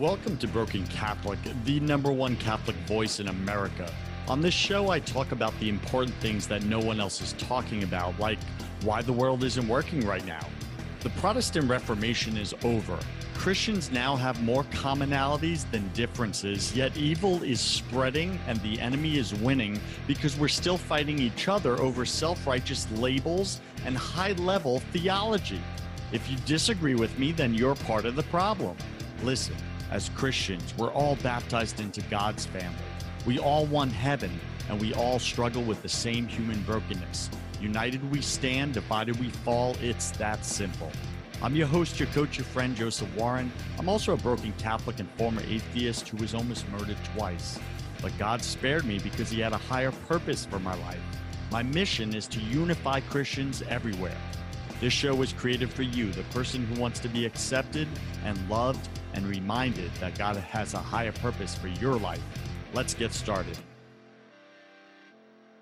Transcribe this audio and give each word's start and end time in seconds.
Welcome 0.00 0.38
to 0.38 0.48
Broken 0.48 0.86
Catholic, 0.86 1.38
the 1.66 1.78
number 1.78 2.10
one 2.10 2.34
Catholic 2.36 2.74
voice 2.86 3.20
in 3.20 3.28
America. 3.28 3.92
On 4.28 4.40
this 4.40 4.54
show, 4.54 4.88
I 4.88 4.98
talk 4.98 5.30
about 5.30 5.52
the 5.60 5.68
important 5.68 6.16
things 6.22 6.46
that 6.46 6.64
no 6.64 6.78
one 6.78 7.00
else 7.00 7.20
is 7.20 7.34
talking 7.34 7.82
about, 7.82 8.18
like 8.18 8.38
why 8.80 9.02
the 9.02 9.12
world 9.12 9.44
isn't 9.44 9.68
working 9.68 10.06
right 10.06 10.24
now. 10.24 10.40
The 11.00 11.10
Protestant 11.10 11.68
Reformation 11.68 12.38
is 12.38 12.54
over. 12.64 12.98
Christians 13.34 13.90
now 13.90 14.16
have 14.16 14.42
more 14.42 14.64
commonalities 14.72 15.70
than 15.70 15.86
differences, 15.92 16.74
yet 16.74 16.96
evil 16.96 17.42
is 17.42 17.60
spreading 17.60 18.40
and 18.46 18.58
the 18.62 18.80
enemy 18.80 19.18
is 19.18 19.34
winning 19.34 19.78
because 20.06 20.34
we're 20.34 20.48
still 20.48 20.78
fighting 20.78 21.18
each 21.18 21.46
other 21.46 21.78
over 21.78 22.06
self 22.06 22.46
righteous 22.46 22.90
labels 22.92 23.60
and 23.84 23.98
high 23.98 24.32
level 24.32 24.80
theology. 24.94 25.60
If 26.10 26.30
you 26.30 26.38
disagree 26.46 26.94
with 26.94 27.18
me, 27.18 27.32
then 27.32 27.52
you're 27.52 27.74
part 27.74 28.06
of 28.06 28.16
the 28.16 28.22
problem. 28.24 28.78
Listen. 29.22 29.56
As 29.90 30.08
Christians, 30.10 30.72
we're 30.78 30.92
all 30.92 31.16
baptized 31.16 31.80
into 31.80 32.00
God's 32.02 32.46
family. 32.46 32.78
We 33.26 33.40
all 33.40 33.66
want 33.66 33.90
heaven, 33.90 34.30
and 34.68 34.80
we 34.80 34.94
all 34.94 35.18
struggle 35.18 35.62
with 35.64 35.82
the 35.82 35.88
same 35.88 36.28
human 36.28 36.62
brokenness. 36.62 37.28
United 37.60 38.08
we 38.12 38.22
stand, 38.22 38.74
divided 38.74 39.18
we 39.18 39.30
fall. 39.30 39.76
It's 39.80 40.12
that 40.12 40.44
simple. 40.44 40.92
I'm 41.42 41.56
your 41.56 41.66
host, 41.66 41.98
your 41.98 42.08
coach, 42.10 42.38
your 42.38 42.44
friend, 42.44 42.76
Joseph 42.76 43.12
Warren. 43.16 43.50
I'm 43.80 43.88
also 43.88 44.12
a 44.12 44.16
broken 44.16 44.52
Catholic 44.58 45.00
and 45.00 45.10
former 45.18 45.42
atheist 45.48 46.06
who 46.06 46.18
was 46.18 46.34
almost 46.34 46.68
murdered 46.68 46.98
twice. 47.16 47.58
But 48.00 48.16
God 48.16 48.42
spared 48.42 48.84
me 48.84 49.00
because 49.00 49.28
He 49.28 49.40
had 49.40 49.52
a 49.52 49.58
higher 49.58 49.90
purpose 50.06 50.46
for 50.46 50.60
my 50.60 50.74
life. 50.82 51.00
My 51.50 51.64
mission 51.64 52.14
is 52.14 52.28
to 52.28 52.40
unify 52.40 53.00
Christians 53.00 53.64
everywhere. 53.68 54.16
This 54.80 54.92
show 54.92 55.16
was 55.16 55.32
created 55.32 55.68
for 55.68 55.82
you, 55.82 56.12
the 56.12 56.22
person 56.24 56.64
who 56.66 56.80
wants 56.80 57.00
to 57.00 57.08
be 57.08 57.26
accepted 57.26 57.88
and 58.24 58.48
loved 58.48 58.88
and 59.20 59.28
reminded 59.28 59.90
that 60.00 60.16
God 60.16 60.36
has 60.36 60.72
a 60.72 60.78
higher 60.78 61.12
purpose 61.12 61.54
for 61.54 61.68
your 61.68 61.96
life. 61.96 62.22
Let's 62.72 62.94
get 62.94 63.12
started. 63.12 63.58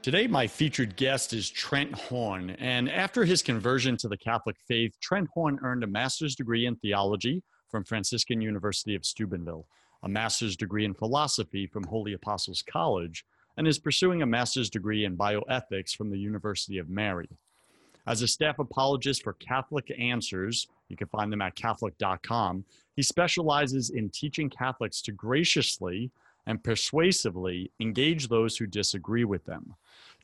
Today, 0.00 0.28
my 0.28 0.46
featured 0.46 0.94
guest 0.94 1.32
is 1.32 1.50
Trent 1.50 1.92
Horn. 1.92 2.50
And 2.50 2.88
after 2.88 3.24
his 3.24 3.42
conversion 3.42 3.96
to 3.98 4.08
the 4.08 4.16
Catholic 4.16 4.56
faith, 4.68 4.94
Trent 5.02 5.28
Horn 5.34 5.58
earned 5.62 5.82
a 5.82 5.88
master's 5.88 6.36
degree 6.36 6.66
in 6.66 6.76
theology 6.76 7.42
from 7.68 7.82
Franciscan 7.82 8.40
University 8.40 8.94
of 8.94 9.04
Steubenville, 9.04 9.66
a 10.04 10.08
master's 10.08 10.56
degree 10.56 10.84
in 10.84 10.94
philosophy 10.94 11.66
from 11.66 11.82
Holy 11.84 12.12
Apostles 12.12 12.62
College, 12.62 13.24
and 13.56 13.66
is 13.66 13.80
pursuing 13.80 14.22
a 14.22 14.26
master's 14.26 14.70
degree 14.70 15.04
in 15.04 15.16
bioethics 15.16 15.96
from 15.96 16.10
the 16.10 16.18
University 16.18 16.78
of 16.78 16.88
Mary. 16.88 17.28
As 18.08 18.22
a 18.22 18.26
staff 18.26 18.58
apologist 18.58 19.22
for 19.22 19.34
Catholic 19.34 19.92
Answers, 19.98 20.66
you 20.88 20.96
can 20.96 21.08
find 21.08 21.30
them 21.30 21.42
at 21.42 21.56
Catholic.com. 21.56 22.64
He 22.96 23.02
specializes 23.02 23.90
in 23.90 24.08
teaching 24.08 24.48
Catholics 24.48 25.02
to 25.02 25.12
graciously 25.12 26.10
and 26.46 26.64
persuasively 26.64 27.70
engage 27.80 28.28
those 28.28 28.56
who 28.56 28.66
disagree 28.66 29.24
with 29.24 29.44
them. 29.44 29.74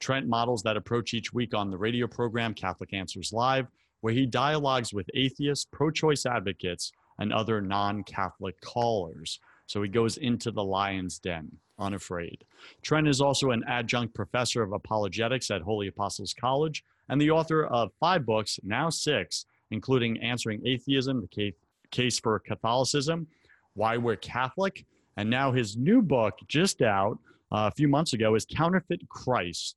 Trent 0.01 0.27
models 0.27 0.63
that 0.63 0.79
approach 0.79 1.13
each 1.13 1.35
week 1.35 1.53
on 1.53 1.71
the 1.71 1.77
radio 1.77 2.07
program 2.07 2.55
Catholic 2.55 2.95
Answers 2.95 3.35
Live, 3.35 3.67
where 4.01 4.15
he 4.15 4.25
dialogues 4.25 4.95
with 4.95 5.11
atheists, 5.13 5.67
pro 5.71 5.91
choice 5.91 6.25
advocates, 6.25 6.91
and 7.19 7.35
other 7.35 7.61
non 7.61 8.03
Catholic 8.05 8.59
callers. 8.63 9.41
So 9.67 9.83
he 9.83 9.91
goes 9.91 10.17
into 10.17 10.51
the 10.51 10.65
lion's 10.65 11.19
den, 11.19 11.53
unafraid. 11.79 12.45
Trent 12.81 13.09
is 13.09 13.21
also 13.21 13.51
an 13.51 13.63
adjunct 13.69 14.15
professor 14.15 14.63
of 14.63 14.73
apologetics 14.73 15.51
at 15.51 15.61
Holy 15.61 15.89
Apostles 15.89 16.33
College 16.33 16.83
and 17.09 17.21
the 17.21 17.31
author 17.31 17.67
of 17.67 17.91
five 18.01 18.25
books, 18.25 18.59
now 18.63 18.91
six, 18.91 19.47
including 19.71 20.21
Answering 20.21 20.67
Atheism, 20.67 21.29
The 21.37 21.53
Case 21.91 22.19
for 22.19 22.39
Catholicism, 22.39 23.27
Why 23.75 23.97
We're 23.97 24.17
Catholic, 24.17 24.85
and 25.17 25.29
now 25.29 25.53
his 25.53 25.77
new 25.77 26.03
book, 26.03 26.39
just 26.49 26.83
out 26.83 27.19
uh, 27.53 27.71
a 27.71 27.75
few 27.75 27.89
months 27.89 28.13
ago, 28.13 28.35
is 28.35 28.45
Counterfeit 28.45 29.09
Christ 29.09 29.77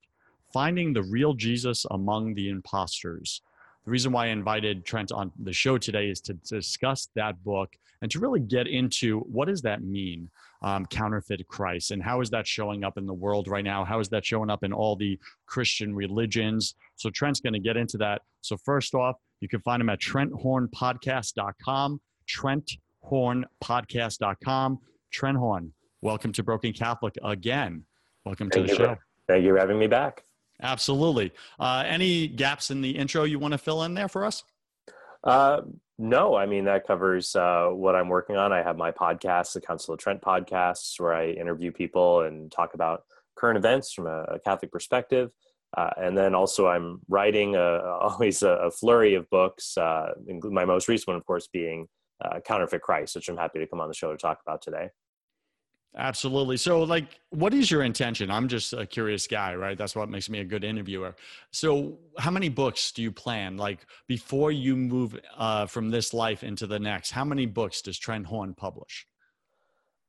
Finding 0.54 0.94
the 0.94 1.04
Real 1.04 1.34
Jesus 1.34 1.86
Among 1.92 2.34
the 2.34 2.50
Imposters. 2.50 3.42
The 3.86 3.92
reason 3.92 4.12
why 4.12 4.26
I 4.26 4.30
invited 4.30 4.86
Trent 4.86 5.12
on 5.12 5.32
the 5.44 5.54
show 5.54 5.78
today 5.78 6.10
is 6.10 6.20
to 6.22 6.34
discuss 6.34 7.10
that 7.16 7.42
book 7.44 7.76
and 8.02 8.12
to 8.12 8.20
really 8.20 8.40
get 8.40 8.68
into 8.68 9.20
what 9.22 9.48
does 9.48 9.62
that 9.62 9.84
mean, 9.84 10.30
um, 10.62 10.86
counterfeit 10.86 11.48
Christ, 11.48 11.92
and 11.92 12.02
how 12.02 12.22
is 12.22 12.30
that 12.32 12.48
showing 12.48 12.84
up 12.84 12.98
in 12.98 13.06
the 13.06 13.14
world 13.14 13.48
right 13.48 13.64
now? 13.64 13.86
How 13.86 14.00
is 14.00 14.10
that 14.10 14.26
showing 14.26 14.50
up 14.50 14.64
in 14.64 14.74
all 14.74 14.96
the 14.96 15.20
Christian 15.46 15.96
religions? 15.96 16.76
So 16.98 17.10
Trent's 17.10 17.40
going 17.40 17.54
to 17.54 17.60
get 17.60 17.78
into 17.78 17.98
that. 18.00 18.22
So 18.42 18.58
first 18.58 18.94
off, 18.94 19.16
you 19.40 19.48
can 19.48 19.62
find 19.62 19.82
him 19.82 19.90
at 19.90 20.00
trenthornpodcast.com, 20.00 22.02
trenthornpodcast.com. 22.30 24.80
Trent 25.10 25.38
Horn, 25.38 25.72
welcome 26.02 26.34
to 26.34 26.44
Broken 26.44 26.74
Catholic 26.74 27.16
again. 27.24 27.86
Welcome 28.26 28.50
Thank 28.50 28.68
to 28.68 28.74
the 28.74 28.78
show. 28.78 28.98
Thank 29.28 29.46
you 29.46 29.54
for 29.54 29.60
having 29.60 29.80
me 29.80 29.88
back. 29.88 30.22
Absolutely. 30.62 31.32
Uh, 31.60 31.84
any 31.86 32.28
gaps 32.28 32.72
in 32.72 32.82
the 32.82 32.92
intro 32.92 33.24
you 33.24 33.40
want 33.40 33.54
to 33.54 33.58
fill 33.58 33.84
in 33.84 33.94
there 33.94 34.10
for 34.10 34.26
us? 34.26 34.44
Uh, 35.24 35.62
no, 36.00 36.36
I 36.36 36.46
mean, 36.46 36.66
that 36.66 36.86
covers 36.86 37.36
uh, 37.36 37.70
what 37.72 37.96
I'm 37.96 38.10
working 38.10 38.38
on. 38.38 38.54
I 38.54 38.62
have 38.62 38.78
my 38.78 38.92
podcast, 38.92 39.54
the 39.54 39.62
Council 39.62 39.94
of 39.94 40.00
Trent 40.00 40.22
podcasts, 40.22 41.00
where 41.00 41.14
I 41.14 41.30
interview 41.30 41.72
people 41.72 42.22
and 42.22 42.52
talk 42.52 42.74
about 42.74 43.04
current 43.36 43.58
events 43.58 43.94
from 43.94 44.08
a, 44.08 44.40
Catholic 44.44 44.72
perspective. 44.72 45.32
Uh, 45.76 45.90
and 45.98 46.18
then 46.18 46.34
also, 46.34 46.68
I'm 46.68 47.02
writing 47.10 47.56
a, 47.56 47.60
always 48.02 48.42
a, 48.44 48.52
a, 48.52 48.72
flurry 48.72 49.16
of 49.16 49.30
books, 49.30 49.78
uh, 49.78 50.14
my 50.44 50.66
most 50.66 50.88
recent 50.88 51.08
one, 51.08 51.18
of 51.18 51.26
course, 51.26 51.48
being 51.52 51.88
uh, 52.24 52.40
Counterfeit 52.40 52.82
Christ, 52.82 53.16
which 53.16 53.30
I'm 53.30 53.38
happy 53.38 53.60
to 53.60 53.68
come 53.68 53.82
on 53.82 53.88
the 53.88 53.94
show 53.94 54.12
to 54.12 54.18
talk 54.18 54.40
about 54.46 54.62
today. 54.62 54.90
Absolutely. 55.96 56.58
So, 56.58 56.84
like, 56.84 57.20
what 57.30 57.54
is 57.54 57.72
your 57.72 57.82
intention? 57.82 58.30
I'm 58.30 58.48
just 58.48 58.74
a 58.74 58.86
curious 58.86 59.26
guy, 59.26 59.56
right? 59.56 59.78
That's 59.78 59.96
what 59.96 60.10
makes 60.10 60.30
me 60.30 60.40
a 60.40 60.46
good 60.46 60.64
interviewer. 60.64 61.16
So, 61.52 61.98
how 62.20 62.30
many 62.30 62.50
books 62.50 62.92
do 62.92 63.02
you 63.02 63.12
plan? 63.12 63.58
Like, 63.58 63.80
before 64.08 64.52
you 64.52 64.76
move 64.76 65.20
uh, 65.36 65.66
from 65.66 65.90
this 65.90 66.14
life 66.14 66.44
into 66.44 66.68
the 66.68 66.78
next, 66.78 67.12
how 67.12 67.26
many 67.26 67.48
books 67.48 67.82
does 67.82 67.98
Trent 67.98 68.28
Horn 68.28 68.54
publish? 68.54 69.08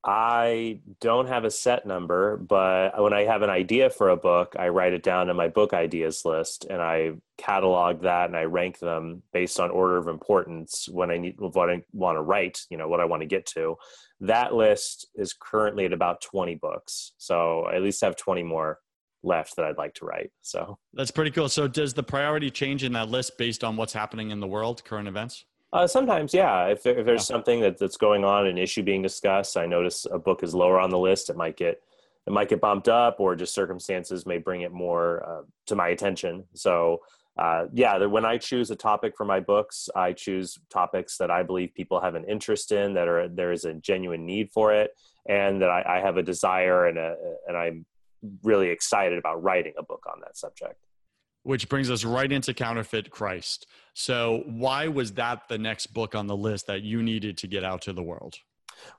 I 0.04 0.80
don't 1.00 1.26
have 1.26 1.44
a 1.44 1.50
set 1.50 1.84
number, 1.84 2.36
but 2.36 3.02
when 3.02 3.12
I 3.12 3.24
have 3.24 3.42
an 3.42 3.50
idea 3.50 3.90
for 3.90 4.10
a 4.10 4.16
book, 4.16 4.54
I 4.58 4.68
write 4.68 4.92
it 4.92 5.02
down 5.02 5.28
in 5.28 5.36
my 5.36 5.48
book 5.48 5.72
ideas 5.72 6.24
list 6.24 6.66
and 6.70 6.80
I 6.80 7.12
catalog 7.36 8.02
that 8.02 8.26
and 8.26 8.36
I 8.36 8.44
rank 8.44 8.78
them 8.78 9.22
based 9.32 9.58
on 9.58 9.70
order 9.70 9.96
of 9.96 10.06
importance 10.06 10.88
when 10.88 11.10
I 11.10 11.18
need 11.18 11.34
what 11.38 11.68
I 11.68 11.82
want 11.92 12.16
to 12.16 12.22
write, 12.22 12.60
you 12.70 12.78
know, 12.78 12.88
what 12.88 13.00
I 13.00 13.06
want 13.06 13.22
to 13.22 13.26
get 13.26 13.44
to. 13.46 13.76
That 14.20 14.54
list 14.54 15.08
is 15.14 15.34
currently 15.38 15.84
at 15.84 15.92
about 15.92 16.20
20 16.20 16.54
books. 16.54 17.12
So 17.18 17.62
I 17.62 17.74
at 17.74 17.82
least 17.82 18.00
have 18.02 18.16
20 18.16 18.44
more 18.44 18.78
left 19.24 19.56
that 19.56 19.64
I'd 19.64 19.78
like 19.78 19.94
to 19.94 20.04
write. 20.04 20.30
So 20.42 20.78
that's 20.94 21.10
pretty 21.10 21.32
cool. 21.32 21.48
So 21.48 21.66
does 21.66 21.92
the 21.92 22.04
priority 22.04 22.50
change 22.50 22.84
in 22.84 22.92
that 22.92 23.08
list 23.08 23.36
based 23.36 23.64
on 23.64 23.76
what's 23.76 23.92
happening 23.92 24.30
in 24.30 24.38
the 24.38 24.46
world, 24.46 24.84
current 24.84 25.08
events? 25.08 25.44
Uh, 25.72 25.86
sometimes, 25.86 26.32
yeah. 26.32 26.66
If, 26.66 26.82
there, 26.82 26.98
if 26.98 27.04
there's 27.04 27.28
yeah. 27.28 27.34
something 27.34 27.60
that, 27.60 27.78
that's 27.78 27.96
going 27.96 28.24
on, 28.24 28.46
an 28.46 28.56
issue 28.56 28.82
being 28.82 29.02
discussed, 29.02 29.56
I 29.56 29.66
notice 29.66 30.06
a 30.10 30.18
book 30.18 30.42
is 30.42 30.54
lower 30.54 30.80
on 30.80 30.90
the 30.90 30.98
list. 30.98 31.30
It 31.30 31.36
might 31.36 31.56
get 31.56 31.82
it 32.26 32.32
might 32.32 32.50
get 32.50 32.60
bumped 32.60 32.90
up, 32.90 33.20
or 33.20 33.34
just 33.34 33.54
circumstances 33.54 34.26
may 34.26 34.36
bring 34.36 34.60
it 34.60 34.70
more 34.70 35.26
uh, 35.26 35.42
to 35.66 35.74
my 35.74 35.88
attention. 35.88 36.44
So, 36.52 37.00
uh, 37.38 37.66
yeah, 37.72 38.04
when 38.04 38.26
I 38.26 38.36
choose 38.36 38.70
a 38.70 38.76
topic 38.76 39.14
for 39.16 39.24
my 39.24 39.40
books, 39.40 39.88
I 39.96 40.12
choose 40.12 40.58
topics 40.68 41.16
that 41.18 41.30
I 41.30 41.42
believe 41.42 41.72
people 41.72 42.02
have 42.02 42.16
an 42.16 42.24
interest 42.24 42.70
in, 42.70 42.92
that 42.94 43.08
are 43.08 43.28
there 43.28 43.50
is 43.50 43.64
a 43.64 43.72
genuine 43.72 44.26
need 44.26 44.50
for 44.52 44.74
it, 44.74 44.90
and 45.26 45.62
that 45.62 45.70
I, 45.70 45.96
I 45.96 46.00
have 46.00 46.18
a 46.18 46.22
desire 46.22 46.86
and 46.86 46.98
a 46.98 47.16
and 47.46 47.56
I'm 47.56 47.86
really 48.42 48.68
excited 48.68 49.16
about 49.16 49.42
writing 49.42 49.72
a 49.78 49.82
book 49.82 50.04
on 50.06 50.20
that 50.20 50.36
subject 50.36 50.76
which 51.48 51.66
brings 51.70 51.90
us 51.90 52.04
right 52.04 52.30
into 52.30 52.52
Counterfeit 52.52 53.10
Christ. 53.10 53.66
So, 53.94 54.42
why 54.44 54.86
was 54.88 55.12
that 55.12 55.48
the 55.48 55.56
next 55.56 55.94
book 55.94 56.14
on 56.14 56.26
the 56.26 56.36
list 56.36 56.66
that 56.66 56.82
you 56.82 57.02
needed 57.02 57.38
to 57.38 57.46
get 57.46 57.64
out 57.64 57.80
to 57.82 57.94
the 57.94 58.02
world? 58.02 58.36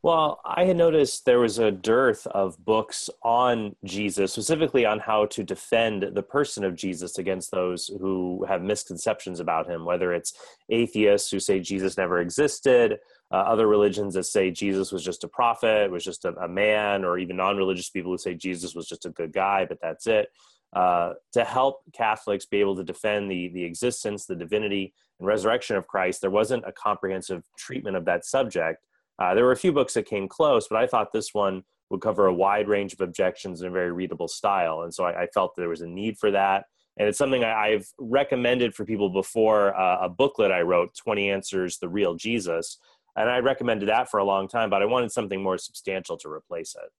Well, 0.02 0.42
I 0.44 0.66
had 0.66 0.75
noticed 0.75 1.25
there 1.25 1.40
was 1.40 1.60
a 1.60 1.69
dearth 1.69 2.25
of 2.25 2.57
books 2.66 3.07
on 3.22 3.75
Jesus, 3.86 4.31
specifically 4.31 4.84
on 4.84 4.98
how 4.98 5.28
to 5.28 5.44
defend 5.44 6.01
the 6.16 6.24
person 6.24 6.63
of 6.63 6.75
Jesus 6.75 7.19
against 7.19 7.51
those 7.51 7.86
who 8.01 8.44
have 8.50 8.63
misconceptions 8.63 9.40
about 9.40 9.69
him, 9.69 9.86
whether 9.86 10.12
it's 10.12 10.34
atheists 10.69 11.30
who 11.30 11.40
say 11.40 11.60
Jesus 11.60 11.98
never 11.98 12.19
existed, 12.19 12.98
uh, 13.31 13.36
other 13.36 13.68
religions 13.68 14.16
that 14.16 14.24
say 14.24 14.50
Jesus 14.50 14.92
was 14.92 15.04
just 15.04 15.24
a 15.24 15.28
prophet, 15.28 15.92
was 15.92 16.04
just 16.04 16.25
a, 16.25 16.30
a 16.42 16.48
man, 16.48 17.06
or 17.06 17.19
even 17.19 17.38
non 17.38 17.57
religious 17.57 17.92
people 17.92 18.12
who 18.12 18.18
say 18.18 18.34
Jesus 18.34 18.74
was 18.74 18.88
just 18.88 19.06
a 19.06 19.12
good 19.12 19.31
guy, 19.31 19.66
but 19.66 19.78
that's 19.80 20.07
it 20.07 20.30
uh, 20.74 21.13
to 21.33 21.44
help 21.44 21.81
Catholics 21.94 22.45
be 22.45 22.60
able 22.60 22.75
to 22.75 22.83
defend 22.83 23.30
the, 23.30 23.50
the 23.50 23.63
existence, 23.63 24.25
the 24.25 24.36
divinity, 24.36 24.94
and 25.19 25.27
resurrection 25.27 25.75
of 25.75 25.88
Christ, 25.88 26.21
there 26.21 26.30
wasn't 26.30 26.63
a 26.68 26.71
comprehensive 26.71 27.44
treatment 27.57 27.98
of 27.98 28.06
that 28.06 28.25
subject. 28.25 28.83
Uh, 29.18 29.33
there 29.33 29.45
were 29.45 29.51
a 29.51 29.57
few 29.57 29.74
books 29.74 29.94
that 29.95 30.06
came 30.06 30.27
close, 30.27 30.68
but 30.68 30.77
I 30.77 30.88
thought 30.88 31.12
this 31.12 31.33
one 31.33 31.63
would 31.89 32.01
cover 32.01 32.27
a 32.27 32.33
wide 32.33 32.68
range 32.68 32.94
of 32.94 33.01
objections 33.01 33.62
in 33.62 33.68
a 33.68 33.71
very 33.71 33.92
readable 33.92 34.27
style. 34.27 34.83
And 34.83 34.94
so 34.94 35.06
I, 35.06 35.24
I 35.24 35.27
felt 35.27 35.56
there 35.56 35.69
was 35.69 35.81
a 35.81 35.88
need 35.88 36.18
for 36.18 36.31
that. 36.31 36.66
And 36.98 37.07
it's 37.07 37.18
something 37.18 37.44
I, 37.44 37.69
have 37.69 37.86
recommended 37.98 38.75
for 38.75 38.86
people 38.86 39.10
before 39.10 39.75
uh, 39.80 40.00
a 40.01 40.10
booklet 40.10 40.51
I 40.51 40.62
wrote, 40.62 40.95
20 40.95 41.30
Answers, 41.31 41.77
The 41.77 41.89
Real 41.89 42.16
Jesus. 42.16 42.77
and 43.16 43.30
I 43.30 43.39
recommended 43.39 43.89
that 43.89 44.10
for 44.10 44.19
a 44.19 44.24
long 44.25 44.48
time, 44.48 44.69
but 44.69 44.81
I 44.81 44.86
wanted 44.86 45.12
something 45.12 45.42
more 45.42 45.57
substantial 45.57 46.18
to 46.18 46.30
replace 46.30 46.75
it. 46.75 46.92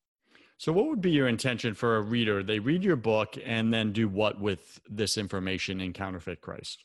So, 0.60 0.74
what 0.74 0.88
would 0.88 1.00
be 1.00 1.10
your 1.10 1.26
intention 1.26 1.72
for 1.72 1.96
a 1.96 2.02
reader? 2.02 2.42
They 2.42 2.58
read 2.58 2.84
your 2.84 2.96
book 2.96 3.38
and 3.46 3.72
then 3.72 3.92
do 3.92 4.10
what 4.10 4.38
with 4.38 4.78
this 4.90 5.16
information 5.16 5.80
in 5.80 5.94
Counterfeit 5.94 6.42
Christ? 6.42 6.84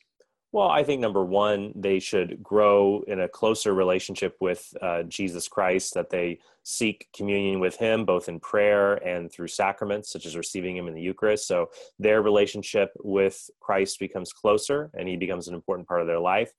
Well, 0.54 0.70
I 0.70 0.86
think 0.86 1.02
number 1.02 1.26
one, 1.26 1.74
they 1.76 2.00
should 2.00 2.42
grow 2.42 3.04
in 3.06 3.20
a 3.20 3.28
closer 3.28 3.74
relationship 3.74 4.38
with 4.40 4.74
uh, 4.82 5.04
Jesus 5.04 5.50
Christ, 5.50 5.94
that 5.94 6.10
they 6.10 6.40
seek 6.64 7.10
communion 7.14 7.60
with 7.60 7.76
Him, 7.76 8.06
both 8.06 8.30
in 8.30 8.40
prayer 8.40 8.94
and 9.06 9.30
through 9.30 9.50
sacraments, 9.50 10.10
such 10.10 10.26
as 10.26 10.38
receiving 10.38 10.78
Him 10.78 10.88
in 10.88 10.94
the 10.94 11.02
Eucharist. 11.02 11.46
So 11.46 11.70
their 12.00 12.22
relationship 12.22 12.92
with 13.04 13.50
Christ 13.60 14.00
becomes 14.00 14.32
closer 14.32 14.90
and 14.98 15.10
He 15.10 15.18
becomes 15.18 15.50
an 15.50 15.54
important 15.54 15.86
part 15.86 16.00
of 16.00 16.08
their 16.08 16.22
life. 16.22 16.54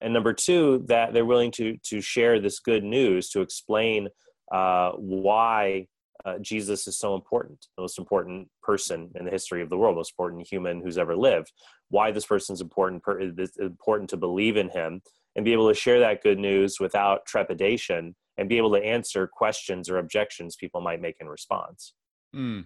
And 0.00 0.12
number 0.12 0.32
two, 0.32 0.84
that 0.86 1.14
they're 1.14 1.24
willing 1.24 1.50
to, 1.50 1.78
to 1.86 2.00
share 2.00 2.38
this 2.38 2.60
good 2.60 2.84
news 2.84 3.28
to 3.30 3.40
explain 3.40 4.06
uh, 4.52 4.92
why 4.92 5.88
uh, 6.24 6.38
Jesus 6.40 6.86
is 6.86 6.98
so 6.98 7.14
important, 7.14 7.66
the 7.76 7.82
most 7.82 7.98
important 7.98 8.48
person 8.62 9.10
in 9.14 9.24
the 9.24 9.30
history 9.30 9.62
of 9.62 9.70
the 9.70 9.76
world, 9.76 9.96
most 9.96 10.12
important 10.12 10.46
human 10.46 10.80
who's 10.80 10.98
ever 10.98 11.16
lived. 11.16 11.52
Why 11.88 12.10
this 12.10 12.26
person's 12.26 12.60
important, 12.60 13.02
it's 13.38 13.56
important 13.58 14.10
to 14.10 14.16
believe 14.16 14.56
in 14.56 14.68
him 14.68 15.00
and 15.36 15.44
be 15.44 15.52
able 15.52 15.68
to 15.68 15.74
share 15.74 16.00
that 16.00 16.22
good 16.22 16.38
news 16.38 16.80
without 16.80 17.26
trepidation 17.26 18.14
and 18.36 18.48
be 18.48 18.56
able 18.56 18.72
to 18.72 18.84
answer 18.84 19.26
questions 19.26 19.88
or 19.88 19.98
objections 19.98 20.56
people 20.56 20.80
might 20.80 21.00
make 21.00 21.16
in 21.20 21.28
response. 21.28 21.94
Mm. 22.34 22.64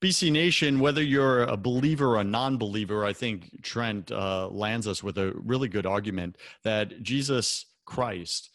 BC 0.00 0.32
Nation, 0.32 0.80
whether 0.80 1.02
you're 1.02 1.42
a 1.44 1.56
believer 1.56 2.14
or 2.14 2.20
a 2.20 2.24
non 2.24 2.56
believer, 2.56 3.04
I 3.04 3.12
think 3.12 3.62
Trent 3.62 4.10
uh, 4.10 4.48
lands 4.48 4.88
us 4.88 5.02
with 5.02 5.18
a 5.18 5.32
really 5.36 5.68
good 5.68 5.86
argument 5.86 6.38
that 6.64 7.02
Jesus 7.02 7.66
Christ 7.84 8.50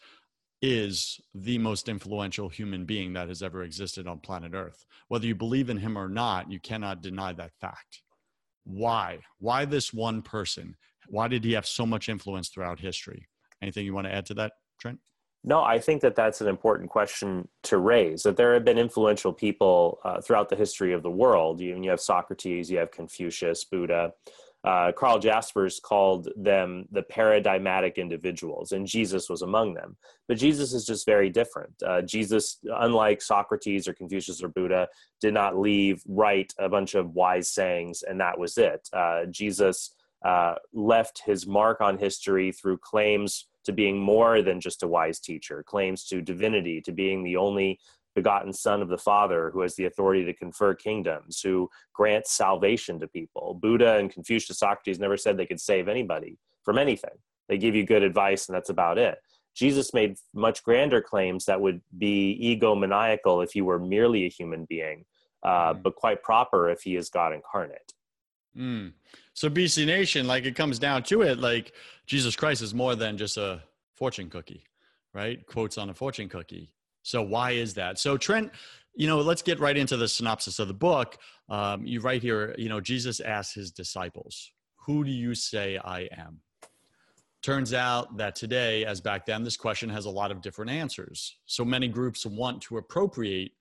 is 0.60 1.20
the 1.34 1.58
most 1.58 1.88
influential 1.88 2.48
human 2.48 2.84
being 2.84 3.12
that 3.12 3.28
has 3.28 3.42
ever 3.42 3.62
existed 3.62 4.06
on 4.06 4.18
planet 4.18 4.52
Earth. 4.54 4.84
Whether 5.08 5.26
you 5.26 5.34
believe 5.34 5.70
in 5.70 5.78
him 5.78 5.96
or 5.96 6.08
not, 6.08 6.50
you 6.50 6.58
cannot 6.60 7.02
deny 7.02 7.32
that 7.34 7.52
fact. 7.60 8.02
Why? 8.64 9.20
Why 9.38 9.64
this 9.64 9.92
one 9.92 10.22
person? 10.22 10.76
Why 11.08 11.28
did 11.28 11.44
he 11.44 11.52
have 11.52 11.66
so 11.66 11.86
much 11.86 12.08
influence 12.08 12.48
throughout 12.48 12.80
history? 12.80 13.28
Anything 13.62 13.86
you 13.86 13.94
want 13.94 14.06
to 14.06 14.14
add 14.14 14.26
to 14.26 14.34
that, 14.34 14.52
Trent? 14.80 14.98
No, 15.44 15.62
I 15.62 15.78
think 15.78 16.02
that 16.02 16.16
that's 16.16 16.40
an 16.40 16.48
important 16.48 16.90
question 16.90 17.48
to 17.62 17.78
raise. 17.78 18.24
That 18.24 18.36
there 18.36 18.52
have 18.54 18.64
been 18.64 18.78
influential 18.78 19.32
people 19.32 20.00
uh, 20.04 20.20
throughout 20.20 20.48
the 20.48 20.56
history 20.56 20.92
of 20.92 21.02
the 21.02 21.10
world. 21.10 21.60
You, 21.60 21.80
you 21.80 21.90
have 21.90 22.00
Socrates, 22.00 22.70
you 22.70 22.78
have 22.78 22.90
Confucius, 22.90 23.64
Buddha, 23.64 24.12
uh, 24.64 24.92
Karl 24.92 25.18
Jaspers 25.18 25.80
called 25.80 26.28
them 26.36 26.86
the 26.90 27.02
paradigmatic 27.02 27.96
individuals, 27.96 28.72
and 28.72 28.86
Jesus 28.86 29.30
was 29.30 29.42
among 29.42 29.74
them. 29.74 29.96
But 30.26 30.38
Jesus 30.38 30.72
is 30.72 30.84
just 30.84 31.06
very 31.06 31.30
different. 31.30 31.74
Uh, 31.86 32.02
Jesus, 32.02 32.58
unlike 32.64 33.22
Socrates 33.22 33.86
or 33.86 33.94
Confucius 33.94 34.42
or 34.42 34.48
Buddha, 34.48 34.88
did 35.20 35.32
not 35.32 35.58
leave 35.58 36.02
write 36.06 36.52
a 36.58 36.68
bunch 36.68 36.94
of 36.94 37.14
wise 37.14 37.50
sayings 37.50 38.02
and 38.02 38.20
that 38.20 38.38
was 38.38 38.58
it. 38.58 38.88
Uh, 38.92 39.26
Jesus 39.26 39.94
uh, 40.24 40.54
left 40.72 41.22
his 41.24 41.46
mark 41.46 41.80
on 41.80 41.98
history 41.98 42.52
through 42.52 42.78
claims 42.78 43.46
to 43.64 43.72
being 43.72 43.98
more 43.98 44.42
than 44.42 44.60
just 44.60 44.82
a 44.82 44.88
wise 44.88 45.20
teacher, 45.20 45.62
claims 45.62 46.04
to 46.06 46.22
divinity, 46.22 46.80
to 46.80 46.92
being 46.92 47.22
the 47.22 47.36
only 47.36 47.78
begotten 48.18 48.52
Son 48.52 48.82
of 48.82 48.88
the 48.88 48.98
Father, 48.98 49.50
who 49.52 49.60
has 49.60 49.76
the 49.76 49.84
authority 49.84 50.24
to 50.24 50.34
confer 50.34 50.74
kingdoms, 50.74 51.40
who 51.40 51.70
grants 51.92 52.32
salvation 52.32 52.98
to 52.98 53.06
people. 53.06 53.54
Buddha 53.54 53.96
and 53.96 54.10
Confucius, 54.10 54.58
Socrates 54.58 54.98
never 54.98 55.16
said 55.16 55.36
they 55.36 55.46
could 55.46 55.60
save 55.60 55.86
anybody 55.86 56.36
from 56.64 56.78
anything. 56.78 57.16
They 57.48 57.58
give 57.58 57.76
you 57.76 57.86
good 57.86 58.02
advice, 58.02 58.48
and 58.48 58.56
that's 58.56 58.70
about 58.70 58.98
it. 58.98 59.18
Jesus 59.54 59.94
made 59.94 60.16
much 60.34 60.64
grander 60.64 61.00
claims 61.00 61.44
that 61.44 61.60
would 61.60 61.80
be 61.96 62.58
egomaniacal 62.60 63.44
if 63.44 63.52
he 63.52 63.62
were 63.62 63.78
merely 63.78 64.26
a 64.26 64.28
human 64.28 64.64
being, 64.64 65.04
uh, 65.44 65.74
mm. 65.74 65.82
but 65.82 65.94
quite 65.94 66.22
proper 66.22 66.68
if 66.70 66.82
he 66.82 66.96
is 66.96 67.08
God 67.08 67.32
incarnate. 67.32 67.92
Mm. 68.56 68.92
So, 69.34 69.48
BC 69.48 69.86
Nation, 69.86 70.26
like 70.26 70.44
it 70.44 70.56
comes 70.56 70.80
down 70.80 71.04
to 71.04 71.22
it, 71.22 71.38
like 71.38 71.72
Jesus 72.06 72.34
Christ 72.34 72.62
is 72.62 72.74
more 72.74 72.96
than 72.96 73.16
just 73.16 73.36
a 73.36 73.62
fortune 73.94 74.28
cookie, 74.28 74.64
right? 75.14 75.44
Quotes 75.46 75.78
on 75.78 75.90
a 75.90 75.94
fortune 75.94 76.28
cookie. 76.28 76.72
So 77.08 77.22
why 77.22 77.52
is 77.52 77.72
that? 77.74 77.98
So 77.98 78.18
Trent, 78.18 78.52
you 78.94 79.06
know, 79.06 79.18
let's 79.20 79.40
get 79.40 79.60
right 79.60 79.76
into 79.76 79.96
the 79.96 80.06
synopsis 80.06 80.58
of 80.58 80.68
the 80.68 80.74
book. 80.74 81.16
Um, 81.48 81.86
you 81.86 82.00
write 82.00 82.20
here, 82.20 82.54
you 82.58 82.68
know, 82.68 82.80
Jesus 82.80 83.20
asks 83.20 83.54
his 83.54 83.70
disciples, 83.70 84.52
"Who 84.84 85.04
do 85.04 85.10
you 85.10 85.34
say 85.34 85.78
I 85.78 86.08
am?" 86.12 86.42
Turns 87.42 87.72
out 87.72 88.18
that 88.18 88.36
today, 88.36 88.84
as 88.84 89.00
back 89.00 89.24
then, 89.24 89.42
this 89.42 89.56
question 89.56 89.88
has 89.88 90.04
a 90.04 90.10
lot 90.10 90.30
of 90.30 90.42
different 90.42 90.70
answers. 90.70 91.36
So 91.46 91.64
many 91.64 91.88
groups 91.88 92.26
want 92.26 92.60
to 92.62 92.76
appropriate 92.76 93.52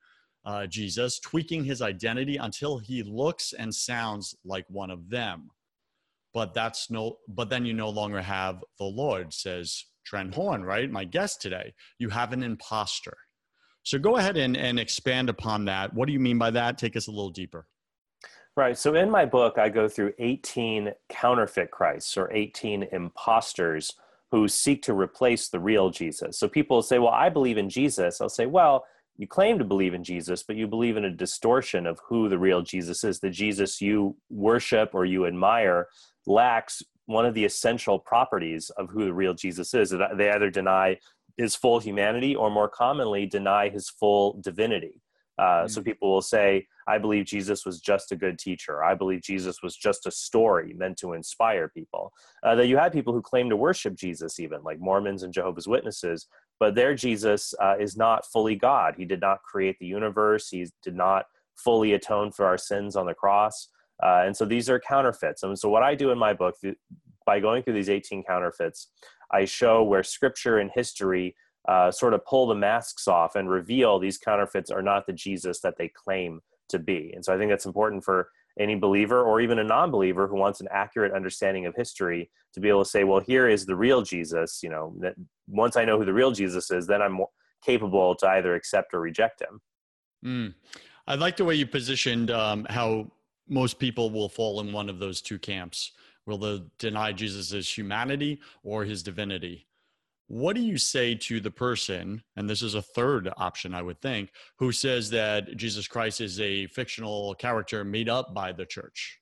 uh, 0.44 0.66
Jesus, 0.66 1.20
tweaking 1.20 1.64
his 1.64 1.82
identity 1.82 2.36
until 2.38 2.80
he 2.80 3.02
looks 3.04 3.54
and 3.54 3.74
sounds 3.74 4.36
like 4.44 4.66
one 4.70 4.92
of 4.92 5.10
them. 5.10 5.52
But 6.34 6.54
that's 6.54 6.92
no. 6.92 7.20
But 7.30 7.50
then 7.50 7.66
you 7.66 7.74
no 7.74 7.90
longer 7.90 8.22
have 8.22 8.64
the 8.78 8.86
Lord, 8.86 9.34
says 9.34 9.86
Trent 10.04 10.36
Horn, 10.36 10.64
right? 10.64 10.92
My 10.92 11.06
guest 11.06 11.42
today. 11.42 11.74
You 11.98 12.10
have 12.10 12.34
an 12.34 12.44
impostor. 12.44 13.18
So 13.88 13.98
go 13.98 14.18
ahead 14.18 14.36
and, 14.36 14.58
and 14.58 14.78
expand 14.78 15.30
upon 15.30 15.64
that. 15.64 15.94
What 15.94 16.08
do 16.08 16.12
you 16.12 16.20
mean 16.20 16.38
by 16.38 16.52
that? 16.52 16.78
Take 16.78 16.98
us 16.98 17.08
a 17.08 17.10
little 17.10 17.30
deeper. 17.30 17.68
Right. 18.54 18.78
So 18.78 18.96
in 18.96 19.10
my 19.10 19.24
book, 19.26 19.58
I 19.58 19.70
go 19.70 19.88
through 19.88 20.12
18 20.20 20.92
counterfeit 21.08 21.72
Christs 21.72 22.18
or 22.18 22.30
18 22.34 22.90
imposters 22.92 23.94
who 24.30 24.50
seek 24.50 24.82
to 24.84 24.94
replace 24.94 25.48
the 25.48 25.62
real 25.62 25.90
Jesus. 25.90 26.38
So 26.38 26.50
people 26.50 26.82
say, 26.82 27.00
Well, 27.00 27.14
I 27.14 27.30
believe 27.30 27.58
in 27.58 27.70
Jesus. 27.70 28.20
I'll 28.20 28.28
say, 28.28 28.46
Well, 28.46 28.84
you 29.16 29.26
claim 29.26 29.58
to 29.58 29.64
believe 29.64 29.94
in 29.94 30.04
Jesus, 30.04 30.44
but 30.44 30.58
you 30.58 30.68
believe 30.68 30.98
in 30.98 31.06
a 31.06 31.10
distortion 31.10 31.88
of 31.88 31.98
who 32.10 32.28
the 32.28 32.38
real 32.38 32.64
Jesus 32.64 33.06
is. 33.06 33.22
The 33.22 33.30
Jesus 33.30 33.80
you 33.80 34.18
worship 34.30 34.90
or 34.96 35.06
you 35.06 35.26
admire 35.26 35.88
lacks 36.26 36.84
one 37.06 37.26
of 37.26 37.34
the 37.34 37.46
essential 37.46 38.00
properties 38.00 38.70
of 38.72 38.90
who 38.90 39.06
the 39.06 39.14
real 39.14 39.34
Jesus 39.34 39.74
is. 39.74 39.92
They 39.92 40.30
either 40.30 40.50
deny 40.50 40.98
his 41.38 41.56
full 41.56 41.80
humanity 41.80 42.36
or 42.36 42.50
more 42.50 42.68
commonly 42.68 43.26
deny 43.26 43.70
his 43.70 43.90
full 43.90 44.40
divinity. 44.42 45.02
Uh, 45.38 45.44
mm-hmm. 45.44 45.68
So 45.68 45.82
people 45.82 46.12
will 46.12 46.22
say, 46.22 46.68
I 46.88 46.98
believe 46.98 47.26
Jesus 47.26 47.66
was 47.66 47.80
just 47.80 48.12
a 48.12 48.16
good 48.16 48.40
teacher. 48.40 48.84
I 48.84 48.96
believe 48.96 49.22
Jesus 49.22 49.62
was 49.62 49.76
just 49.76 50.08
a 50.08 50.12
story 50.12 50.74
meant 50.74 50.98
to 50.98 51.14
inspire 51.14 51.68
people. 51.68 52.12
Uh, 52.44 52.56
that 52.56 52.68
you 52.68 52.78
had 52.78 52.92
people 52.92 53.14
who 53.14 53.22
claim 53.22 53.50
to 53.50 53.56
worship 53.56 53.96
Jesus, 53.96 54.40
even 54.40 54.64
like 54.64 54.80
Mormons 54.80 55.24
and 55.24 55.34
Jehovah's 55.34 55.68
Witnesses, 55.68 56.28
but 56.60 56.76
their 56.76 56.96
Jesus 56.96 57.54
uh, 57.62 57.76
is 57.80 57.98
not 57.98 58.26
fully 58.26 58.56
God. 58.56 58.96
He 58.98 59.06
did 59.06 59.22
not 59.22 59.44
create 59.44 59.78
the 59.80 59.86
universe, 59.86 60.50
he 60.50 60.68
did 60.82 60.96
not 60.96 61.26
fully 61.56 61.94
atone 61.94 62.32
for 62.32 62.46
our 62.46 62.58
sins 62.58 62.96
on 62.96 63.06
the 63.06 63.14
cross. 63.14 63.70
Uh, 64.02 64.24
and 64.26 64.36
so 64.36 64.46
these 64.46 64.70
are 64.70 64.80
counterfeits. 64.80 65.44
And 65.44 65.58
so, 65.58 65.70
what 65.70 65.84
I 65.84 65.96
do 65.96 66.12
in 66.12 66.20
my 66.20 66.34
book, 66.34 66.56
by 67.28 67.40
going 67.40 67.62
through 67.62 67.76
these 67.76 67.90
18 67.90 68.24
counterfeits, 68.24 68.88
I 69.32 69.46
show 69.46 69.84
where 69.84 70.02
scripture 70.02 70.58
and 70.58 70.72
history 70.74 71.36
uh, 71.68 71.92
sort 71.92 72.14
of 72.14 72.26
pull 72.26 72.48
the 72.48 72.56
masks 72.56 73.08
off 73.08 73.36
and 73.36 73.50
reveal 73.50 74.00
these 74.00 74.18
counterfeits 74.18 74.72
are 74.72 74.82
not 74.82 75.06
the 75.06 75.14
Jesus 75.14 75.60
that 75.60 75.78
they 75.78 75.90
claim 75.90 76.40
to 76.70 76.80
be. 76.80 77.12
And 77.14 77.24
so 77.24 77.36
I 77.36 77.38
think 77.38 77.52
that's 77.52 77.66
important 77.66 78.04
for 78.04 78.30
any 78.60 78.76
believer 78.76 79.22
or 79.22 79.42
even 79.42 79.60
a 79.60 79.64
non 79.64 79.92
believer 79.92 80.28
who 80.28 80.38
wants 80.38 80.62
an 80.62 80.68
accurate 80.72 81.14
understanding 81.14 81.66
of 81.66 81.76
history 81.76 82.32
to 82.54 82.60
be 82.60 82.70
able 82.70 82.84
to 82.84 82.90
say, 82.90 83.04
well, 83.04 83.20
here 83.20 83.48
is 83.48 83.66
the 83.66 83.76
real 83.76 84.02
Jesus. 84.02 84.62
You 84.64 84.70
know, 84.70 84.96
that 85.02 85.16
once 85.48 85.76
I 85.76 85.86
know 85.86 86.00
who 86.00 86.06
the 86.06 86.14
real 86.14 86.32
Jesus 86.32 86.72
is, 86.72 86.88
then 86.88 87.02
I'm 87.02 87.20
capable 87.64 88.16
to 88.16 88.28
either 88.28 88.56
accept 88.56 88.94
or 88.94 89.02
reject 89.02 89.42
him. 89.42 89.62
Mm. 90.26 90.54
I 91.06 91.16
like 91.16 91.38
the 91.38 91.46
way 91.46 91.56
you 91.56 91.68
positioned 91.68 92.32
um, 92.32 92.66
how 92.70 93.12
most 93.48 93.80
people 93.80 94.10
will 94.10 94.30
fall 94.30 94.60
in 94.60 94.72
one 94.72 94.90
of 94.90 95.00
those 95.00 95.22
two 95.22 95.40
camps. 95.40 95.92
Will 96.28 96.38
they 96.38 96.62
deny 96.78 97.14
Jesus' 97.14 97.76
humanity 97.76 98.42
or 98.62 98.84
his 98.84 99.02
divinity? 99.02 99.68
What 100.28 100.58
do 100.58 100.62
you 100.62 100.78
say 100.78 101.16
to 101.16 101.40
the 101.40 101.52
person, 101.52 102.22
and 102.36 102.50
this 102.50 102.62
is 102.62 102.76
a 102.76 102.82
third 102.82 103.30
option, 103.38 103.74
I 103.74 103.82
would 103.82 104.02
think, 104.02 104.32
who 104.60 104.74
says 104.74 105.10
that 105.12 105.56
Jesus 105.56 105.88
Christ 105.88 106.20
is 106.20 106.42
a 106.42 106.68
fictional 106.68 107.34
character 107.36 107.86
made 107.86 108.10
up 108.10 108.34
by 108.34 108.52
the 108.52 108.66
church? 108.66 109.22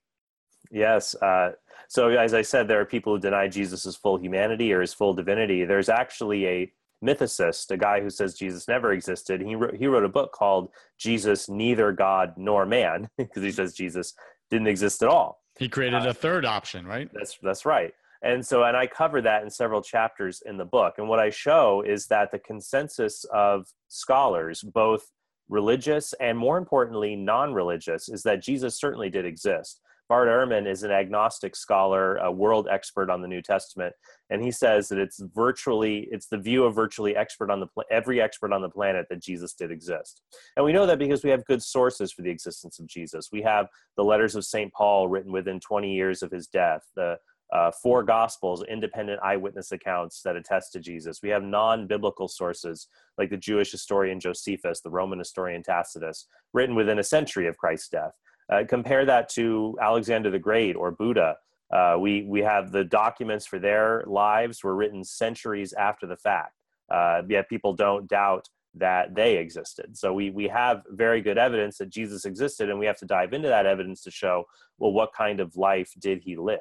Yes. 0.71 1.13
Uh, 1.13 1.51
so, 1.87 2.09
as 2.09 2.33
I 2.33 2.41
said, 2.41 2.67
there 2.67 2.81
are 2.81 2.85
people 2.85 3.13
who 3.13 3.19
deny 3.19 3.47
Jesus' 3.47 3.95
full 3.95 4.17
humanity 4.17 4.73
or 4.73 4.81
his 4.81 4.95
full 4.95 5.13
divinity. 5.13 5.63
There's 5.63 5.89
actually 5.89 6.47
a 6.47 6.71
mythicist, 7.03 7.69
a 7.69 7.77
guy 7.77 8.01
who 8.01 8.09
says 8.09 8.33
Jesus 8.33 8.67
never 8.67 8.91
existed. 8.93 9.41
He 9.41 9.55
wrote, 9.55 9.75
he 9.75 9.85
wrote 9.85 10.05
a 10.05 10.09
book 10.09 10.31
called 10.31 10.71
Jesus 10.97 11.47
Neither 11.47 11.91
God 11.91 12.33
Nor 12.35 12.65
Man 12.65 13.09
because 13.17 13.43
he 13.43 13.51
says 13.51 13.75
Jesus 13.75 14.15
didn't 14.49 14.67
exist 14.67 15.03
at 15.03 15.09
all. 15.09 15.44
He 15.57 15.69
created 15.69 16.05
uh, 16.05 16.09
a 16.09 16.13
third 16.13 16.45
option, 16.45 16.85
right? 16.85 17.09
That's 17.13 17.37
that's 17.41 17.65
right. 17.65 17.93
And 18.21 18.45
so, 18.45 18.63
and 18.63 18.75
I 18.75 18.87
cover 18.87 19.21
that 19.21 19.43
in 19.43 19.49
several 19.49 19.81
chapters 19.81 20.41
in 20.45 20.57
the 20.57 20.65
book. 20.65 20.95
And 20.97 21.07
what 21.07 21.19
I 21.19 21.29
show 21.29 21.83
is 21.85 22.07
that 22.07 22.31
the 22.31 22.39
consensus 22.39 23.23
of 23.25 23.67
scholars, 23.87 24.63
both 24.63 25.11
religious 25.47 26.13
and 26.19 26.37
more 26.37 26.57
importantly, 26.57 27.15
non 27.15 27.53
religious, 27.53 28.09
is 28.09 28.23
that 28.23 28.41
Jesus 28.41 28.79
certainly 28.79 29.09
did 29.09 29.25
exist. 29.25 29.79
Bart 30.07 30.27
Ehrman 30.27 30.67
is 30.67 30.83
an 30.83 30.91
agnostic 30.91 31.55
scholar, 31.55 32.17
a 32.17 32.31
world 32.31 32.67
expert 32.69 33.09
on 33.09 33.21
the 33.21 33.27
New 33.27 33.41
Testament, 33.41 33.93
and 34.29 34.43
he 34.43 34.51
says 34.51 34.87
that 34.89 34.99
it's 34.99 35.19
virtually 35.33 36.07
it's 36.11 36.27
the 36.27 36.37
view 36.37 36.63
of 36.65 36.75
virtually 36.75 37.15
expert 37.15 37.49
on 37.49 37.59
the 37.59 37.67
every 37.89 38.21
expert 38.21 38.53
on 38.53 38.61
the 38.61 38.69
planet 38.69 39.07
that 39.09 39.21
Jesus 39.21 39.53
did 39.53 39.71
exist. 39.71 40.21
And 40.55 40.65
we 40.65 40.73
know 40.73 40.85
that 40.85 40.99
because 40.99 41.23
we 41.23 41.31
have 41.31 41.45
good 41.45 41.63
sources 41.63 42.11
for 42.11 42.21
the 42.21 42.29
existence 42.29 42.79
of 42.79 42.87
Jesus. 42.87 43.29
We 43.31 43.41
have 43.41 43.67
the 43.97 44.03
letters 44.03 44.35
of 44.35 44.45
St. 44.45 44.71
Paul 44.73 45.07
written 45.07 45.31
within 45.31 45.59
20 45.59 45.91
years 45.91 46.21
of 46.21 46.31
his 46.31 46.47
death, 46.47 46.81
the 46.95 47.17
uh, 47.53 47.71
four 47.81 48.03
gospels, 48.03 48.63
independent 48.67 49.19
eyewitness 49.23 49.71
accounts 49.71 50.21
that 50.23 50.35
attest 50.35 50.73
to 50.73 50.79
Jesus. 50.79 51.19
We 51.21 51.29
have 51.29 51.43
non 51.43 51.87
biblical 51.87 52.27
sources 52.27 52.87
like 53.17 53.29
the 53.29 53.37
Jewish 53.37 53.71
historian 53.71 54.19
Josephus, 54.19 54.81
the 54.81 54.89
Roman 54.89 55.19
historian 55.19 55.63
Tacitus, 55.63 56.27
written 56.53 56.75
within 56.75 56.99
a 56.99 57.03
century 57.03 57.47
of 57.47 57.57
Christ's 57.57 57.89
death. 57.89 58.11
Uh, 58.51 58.63
compare 58.67 59.05
that 59.05 59.29
to 59.29 59.77
Alexander 59.81 60.29
the 60.29 60.39
Great 60.39 60.75
or 60.75 60.91
Buddha. 60.91 61.37
Uh, 61.73 61.97
we, 61.99 62.23
we 62.23 62.41
have 62.41 62.71
the 62.71 62.83
documents 62.83 63.45
for 63.45 63.59
their 63.59 64.03
lives 64.05 64.63
were 64.63 64.75
written 64.75 65.03
centuries 65.03 65.73
after 65.73 66.05
the 66.05 66.17
fact. 66.17 66.53
Uh, 66.89 67.23
yet 67.27 67.49
people 67.49 67.73
don't 67.73 68.07
doubt 68.07 68.47
that 68.75 69.15
they 69.15 69.37
existed. 69.37 69.97
So 69.97 70.13
we, 70.13 70.29
we 70.29 70.47
have 70.49 70.83
very 70.89 71.21
good 71.21 71.37
evidence 71.37 71.77
that 71.79 71.89
Jesus 71.89 72.25
existed, 72.25 72.69
and 72.69 72.77
we 72.77 72.85
have 72.85 72.97
to 72.97 73.05
dive 73.05 73.33
into 73.33 73.47
that 73.47 73.65
evidence 73.65 74.03
to 74.03 74.11
show, 74.11 74.45
well, 74.77 74.91
what 74.91 75.13
kind 75.13 75.39
of 75.39 75.55
life 75.55 75.91
did 75.97 76.21
he 76.21 76.35
live? 76.35 76.59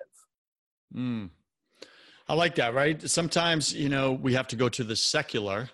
Mm. 0.95 1.31
I 2.29 2.35
like 2.35 2.55
that, 2.55 2.73
right? 2.73 3.03
Sometimes, 3.09 3.75
you 3.75 3.89
know, 3.89 4.13
we 4.13 4.33
have 4.33 4.47
to 4.49 4.57
go 4.57 4.69
to 4.71 4.85
the 4.85 4.97
secular 4.97 5.69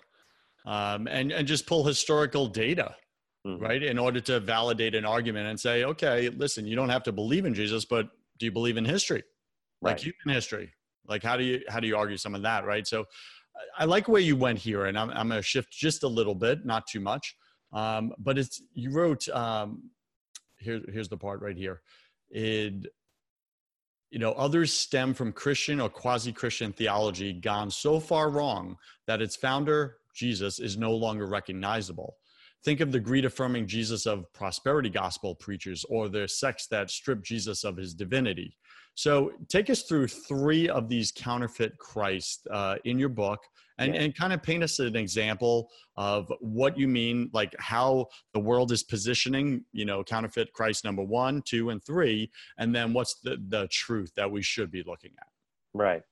um, 0.65 1.07
and, 1.07 1.31
and 1.31 1.47
just 1.47 1.65
pull 1.65 1.85
historical 1.85 2.47
data, 2.47 2.95
mm-hmm. 3.45 3.63
right, 3.63 3.81
in 3.81 3.97
order 3.97 4.19
to 4.21 4.39
validate 4.39 4.95
an 4.95 5.05
argument 5.05 5.47
and 5.47 5.59
say, 5.59 5.83
okay, 5.83 6.29
listen, 6.29 6.65
you 6.65 6.75
don't 6.75 6.89
have 6.89 7.03
to 7.03 7.11
believe 7.11 7.45
in 7.45 7.53
Jesus, 7.53 7.85
but 7.85 8.09
do 8.37 8.45
you 8.45 8.51
believe 8.51 8.77
in 8.77 8.85
history? 8.85 9.23
Like 9.81 9.93
right. 9.93 10.01
human 10.01 10.35
history? 10.35 10.73
Like, 11.07 11.23
how 11.23 11.37
do 11.37 11.43
you, 11.43 11.61
how 11.67 11.79
do 11.79 11.87
you 11.87 11.97
argue 11.97 12.17
some 12.17 12.35
of 12.35 12.43
that, 12.43 12.65
right? 12.65 12.85
So 12.85 13.05
I 13.77 13.85
like 13.85 14.07
where 14.07 14.21
you 14.21 14.35
went 14.35 14.59
here, 14.59 14.85
and 14.85 14.97
I'm, 14.97 15.09
I'm 15.09 15.27
going 15.27 15.39
to 15.39 15.43
shift 15.43 15.71
just 15.71 16.03
a 16.03 16.07
little 16.07 16.35
bit, 16.35 16.65
not 16.65 16.87
too 16.87 16.99
much. 16.99 17.35
Um, 17.73 18.13
but 18.17 18.37
it's, 18.37 18.61
you 18.73 18.91
wrote, 18.91 19.27
um, 19.29 19.89
here, 20.57 20.81
here's 20.91 21.09
the 21.09 21.17
part 21.17 21.41
right 21.41 21.57
here. 21.57 21.81
It, 22.29 22.85
you 24.09 24.19
know, 24.19 24.33
others 24.33 24.73
stem 24.73 25.13
from 25.13 25.31
Christian 25.31 25.79
or 25.79 25.89
quasi 25.89 26.31
Christian 26.31 26.73
theology 26.73 27.33
gone 27.33 27.71
so 27.71 27.99
far 27.99 28.29
wrong 28.29 28.77
that 29.07 29.21
its 29.21 29.35
founder, 29.35 29.97
Jesus, 30.13 30.59
is 30.59 30.77
no 30.77 30.91
longer 30.91 31.25
recognizable. 31.25 32.17
Think 32.63 32.79
of 32.79 32.91
the 32.91 32.99
greed 32.99 33.25
affirming 33.25 33.67
Jesus 33.67 34.05
of 34.05 34.31
prosperity 34.33 34.89
gospel 34.89 35.35
preachers 35.35 35.83
or 35.89 36.09
the 36.09 36.27
sects 36.27 36.67
that 36.67 36.91
strip 36.91 37.23
Jesus 37.23 37.63
of 37.63 37.77
his 37.77 37.93
divinity. 37.93 38.57
So, 38.93 39.31
take 39.47 39.69
us 39.69 39.83
through 39.83 40.07
three 40.07 40.67
of 40.67 40.89
these 40.89 41.11
counterfeit 41.11 41.77
Christ 41.77 42.47
uh, 42.51 42.75
in 42.83 42.99
your 42.99 43.09
book 43.09 43.39
and, 43.77 43.95
yeah. 43.95 44.01
and 44.01 44.15
kind 44.15 44.33
of 44.33 44.43
paint 44.43 44.63
us 44.63 44.79
an 44.79 44.95
example 44.95 45.69
of 45.95 46.31
what 46.39 46.77
you 46.77 46.87
mean, 46.87 47.29
like 47.33 47.55
how 47.57 48.07
the 48.33 48.39
world 48.39 48.71
is 48.71 48.83
positioning, 48.83 49.63
you 49.71 49.85
know, 49.85 50.03
counterfeit 50.03 50.53
Christ 50.53 50.83
number 50.83 51.03
one, 51.03 51.41
two, 51.43 51.69
and 51.69 51.83
three, 51.83 52.29
and 52.57 52.75
then 52.75 52.93
what's 52.93 53.15
the, 53.23 53.37
the 53.47 53.67
truth 53.71 54.11
that 54.17 54.29
we 54.29 54.41
should 54.41 54.71
be 54.71 54.83
looking 54.85 55.11
at. 55.19 55.27
Right. 55.73 56.03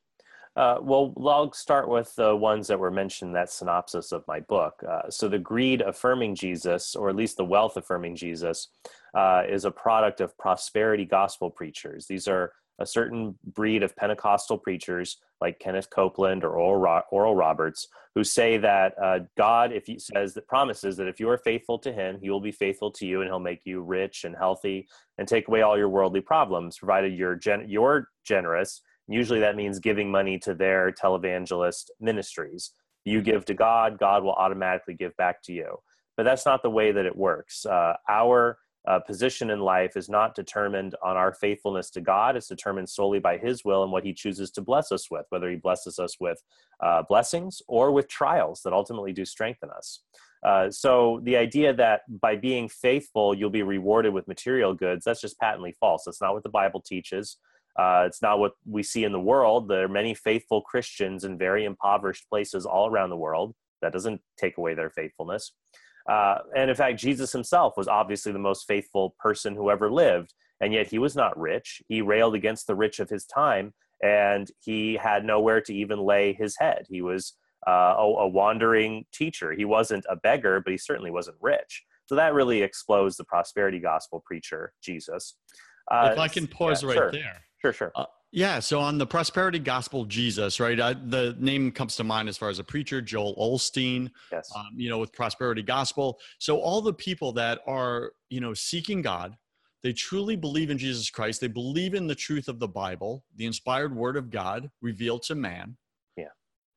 Uh, 0.59 0.77
well, 0.81 1.13
I'll 1.25 1.53
start 1.53 1.87
with 1.87 2.13
the 2.15 2.35
ones 2.35 2.67
that 2.67 2.77
were 2.77 2.91
mentioned 2.91 3.29
in 3.29 3.33
that 3.35 3.49
synopsis 3.49 4.11
of 4.11 4.27
my 4.27 4.41
book. 4.41 4.83
Uh, 4.85 5.09
so, 5.09 5.29
the 5.29 5.39
greed 5.39 5.79
affirming 5.79 6.35
Jesus, 6.35 6.97
or 6.97 7.09
at 7.09 7.15
least 7.15 7.37
the 7.37 7.45
wealth 7.45 7.77
affirming 7.77 8.17
Jesus, 8.17 8.67
uh, 9.13 9.43
is 9.47 9.63
a 9.63 9.71
product 9.71 10.19
of 10.19 10.37
prosperity 10.37 11.05
gospel 11.05 11.49
preachers. 11.49 12.07
These 12.07 12.27
are 12.27 12.51
a 12.77 12.85
certain 12.85 13.35
breed 13.53 13.83
of 13.83 13.95
Pentecostal 13.95 14.57
preachers 14.57 15.17
like 15.39 15.59
Kenneth 15.59 15.89
Copeland 15.89 16.43
or 16.43 16.57
Oral, 16.57 17.35
Roberts 17.35 17.87
who 18.13 18.25
say 18.25 18.57
that 18.57 18.93
uh, 19.01 19.19
God, 19.37 19.71
if 19.71 19.85
he 19.85 19.97
says 19.97 20.33
that 20.33 20.47
promises 20.47 20.97
that 20.97 21.07
if 21.07 21.21
you 21.21 21.29
are 21.29 21.37
faithful 21.37 21.79
to 21.79 21.93
Him, 21.93 22.19
He 22.21 22.29
will 22.29 22.41
be 22.41 22.51
faithful 22.51 22.91
to 22.91 23.05
you 23.05 23.21
and 23.21 23.29
He'll 23.29 23.39
make 23.39 23.61
you 23.63 23.81
rich 23.81 24.25
and 24.25 24.35
healthy 24.35 24.89
and 25.17 25.25
take 25.25 25.47
away 25.47 25.61
all 25.61 25.77
your 25.77 25.87
worldly 25.87 26.19
problems, 26.21 26.79
provided 26.79 27.13
you're 27.13 27.35
gen- 27.35 27.69
you're 27.69 28.09
generous. 28.25 28.81
Usually 29.09 29.39
that 29.39 29.55
means 29.55 29.79
giving 29.79 30.11
money 30.11 30.37
to 30.39 30.53
their 30.53 30.91
televangelist 30.91 31.89
ministries. 31.99 32.71
You 33.05 33.21
give 33.21 33.45
to 33.45 33.53
God, 33.53 33.97
God 33.97 34.23
will 34.23 34.33
automatically 34.33 34.93
give 34.93 35.15
back 35.17 35.41
to 35.43 35.53
you. 35.53 35.77
But 36.15 36.23
that's 36.23 36.45
not 36.45 36.61
the 36.61 36.69
way 36.69 36.91
that 36.91 37.05
it 37.05 37.15
works. 37.15 37.65
Uh, 37.65 37.93
our 38.07 38.59
uh, 38.87 38.99
position 38.99 39.49
in 39.49 39.59
life 39.59 39.95
is 39.97 40.09
not 40.09 40.35
determined 40.35 40.95
on 41.03 41.17
our 41.17 41.33
faithfulness 41.33 41.89
to 41.91 42.01
God. 42.01 42.35
It's 42.35 42.47
determined 42.47 42.89
solely 42.89 43.19
by 43.19 43.37
His 43.37 43.65
will 43.65 43.83
and 43.83 43.91
what 43.91 44.03
He 44.03 44.13
chooses 44.13 44.51
to 44.51 44.61
bless 44.61 44.91
us 44.91 45.09
with, 45.09 45.25
whether 45.29 45.49
He 45.49 45.55
blesses 45.55 45.99
us 45.99 46.19
with 46.19 46.41
uh, 46.81 47.03
blessings 47.07 47.61
or 47.67 47.91
with 47.91 48.07
trials 48.07 48.61
that 48.63 48.73
ultimately 48.73 49.13
do 49.13 49.25
strengthen 49.25 49.69
us. 49.69 50.01
Uh, 50.43 50.69
so 50.71 51.19
the 51.23 51.35
idea 51.35 51.73
that 51.73 52.01
by 52.21 52.33
being 52.33 52.69
faithful 52.69 53.35
you'll 53.35 53.49
be 53.49 53.61
rewarded 53.61 54.13
with 54.13 54.25
material 54.25 54.73
goods 54.73 55.03
that's 55.03 55.19
just 55.19 55.37
patently 55.37 55.75
false. 55.81 56.03
That's 56.05 56.21
not 56.21 56.33
what 56.33 56.43
the 56.43 56.49
Bible 56.49 56.79
teaches. 56.79 57.37
Uh, 57.77 58.03
it's 58.05 58.21
not 58.21 58.39
what 58.39 58.53
we 58.65 58.83
see 58.83 59.03
in 59.03 59.11
the 59.11 59.19
world. 59.19 59.67
There 59.67 59.85
are 59.85 59.89
many 59.89 60.13
faithful 60.13 60.61
Christians 60.61 61.23
in 61.23 61.37
very 61.37 61.65
impoverished 61.65 62.27
places 62.29 62.65
all 62.65 62.89
around 62.89 63.09
the 63.09 63.17
world. 63.17 63.55
That 63.81 63.93
doesn't 63.93 64.21
take 64.37 64.57
away 64.57 64.73
their 64.73 64.89
faithfulness. 64.89 65.53
Uh, 66.09 66.39
and 66.55 66.69
in 66.69 66.75
fact, 66.75 66.99
Jesus 66.99 67.31
himself 67.31 67.75
was 67.77 67.87
obviously 67.87 68.31
the 68.31 68.39
most 68.39 68.67
faithful 68.67 69.15
person 69.19 69.55
who 69.55 69.69
ever 69.69 69.91
lived, 69.91 70.33
and 70.59 70.73
yet 70.73 70.87
he 70.87 70.97
was 70.99 71.15
not 71.15 71.39
rich. 71.39 71.81
He 71.87 72.01
railed 72.01 72.35
against 72.35 72.67
the 72.67 72.75
rich 72.75 72.99
of 72.99 73.09
his 73.09 73.25
time, 73.25 73.73
and 74.03 74.49
he 74.59 74.95
had 74.95 75.23
nowhere 75.23 75.61
to 75.61 75.73
even 75.73 75.99
lay 75.99 76.33
his 76.33 76.55
head. 76.57 76.85
He 76.89 77.01
was 77.01 77.33
uh, 77.67 77.95
a, 77.97 78.01
a, 78.01 78.27
wandering 78.27 79.05
teacher. 79.13 79.51
He 79.51 79.65
wasn't 79.65 80.05
a 80.09 80.15
beggar, 80.15 80.61
but 80.61 80.71
he 80.71 80.77
certainly 80.77 81.11
wasn't 81.11 81.37
rich. 81.41 81.83
So 82.05 82.15
that 82.15 82.33
really 82.33 82.61
explodes 82.61 83.17
the 83.17 83.25
prosperity 83.25 83.79
gospel 83.79 84.23
preacher, 84.25 84.73
Jesus. 84.81 85.35
Uh, 85.91 86.09
if 86.13 86.19
I 86.19 86.27
can 86.27 86.47
pause 86.47 86.81
yeah, 86.81 86.89
right 86.89 86.95
sure. 86.95 87.11
there. 87.11 87.41
Sure, 87.61 87.73
sure. 87.73 87.91
Uh, 87.95 88.05
yeah, 88.31 88.59
so 88.59 88.79
on 88.79 88.97
the 88.97 89.07
prosperity 89.07 89.57
gospel 89.57 90.05
Jesus, 90.05 90.59
right? 90.59 90.79
I, 90.79 90.93
the 90.93 91.35
name 91.39 91.71
comes 91.71 91.95
to 91.95 92.03
mind 92.03 92.29
as 92.29 92.37
far 92.37 92.49
as 92.49 92.59
a 92.59 92.63
preacher, 92.63 93.01
Joel 93.01 93.35
Osteen. 93.35 94.11
Yes. 94.31 94.51
Um, 94.55 94.67
you 94.75 94.89
know, 94.89 94.99
with 94.99 95.11
prosperity 95.11 95.63
gospel. 95.63 96.19
So 96.37 96.59
all 96.59 96.81
the 96.81 96.93
people 96.93 97.31
that 97.33 97.61
are 97.65 98.13
you 98.29 98.39
know 98.39 98.53
seeking 98.53 99.01
God, 99.01 99.35
they 99.81 99.93
truly 99.93 100.35
believe 100.35 100.69
in 100.69 100.77
Jesus 100.77 101.09
Christ. 101.09 101.41
They 101.41 101.47
believe 101.47 101.95
in 101.95 102.05
the 102.05 102.15
truth 102.15 102.47
of 102.47 102.59
the 102.59 102.67
Bible, 102.67 103.23
the 103.35 103.47
inspired 103.47 103.95
Word 103.95 104.15
of 104.15 104.29
God 104.29 104.69
revealed 104.81 105.23
to 105.23 105.35
man. 105.35 105.77
Yeah. 106.15 106.25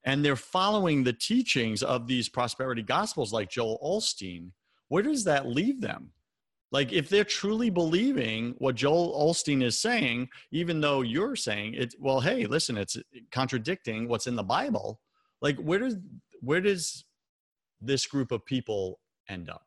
And 0.04 0.24
they're 0.24 0.36
following 0.36 1.04
the 1.04 1.12
teachings 1.12 1.82
of 1.82 2.06
these 2.06 2.30
prosperity 2.30 2.82
gospels, 2.82 3.32
like 3.32 3.50
Joel 3.50 3.78
Osteen. 3.84 4.52
Where 4.88 5.02
does 5.02 5.24
that 5.24 5.46
leave 5.46 5.82
them? 5.82 6.12
Like 6.72 6.92
if 6.92 7.10
they're 7.10 7.22
truly 7.22 7.68
believing 7.68 8.54
what 8.58 8.74
Joel 8.74 9.14
Osteen 9.28 9.62
is 9.62 9.78
saying, 9.78 10.28
even 10.50 10.80
though 10.80 11.02
you're 11.02 11.36
saying 11.36 11.74
it, 11.74 11.94
well, 12.00 12.20
hey, 12.20 12.46
listen, 12.46 12.78
it's 12.78 12.96
contradicting 13.30 14.08
what's 14.08 14.26
in 14.26 14.34
the 14.34 14.42
Bible. 14.42 14.98
Like 15.42 15.56
where 15.58 15.78
does 15.78 15.98
where 16.40 16.62
does 16.62 17.04
this 17.80 18.06
group 18.06 18.32
of 18.32 18.44
people 18.46 18.98
end 19.28 19.50
up? 19.50 19.66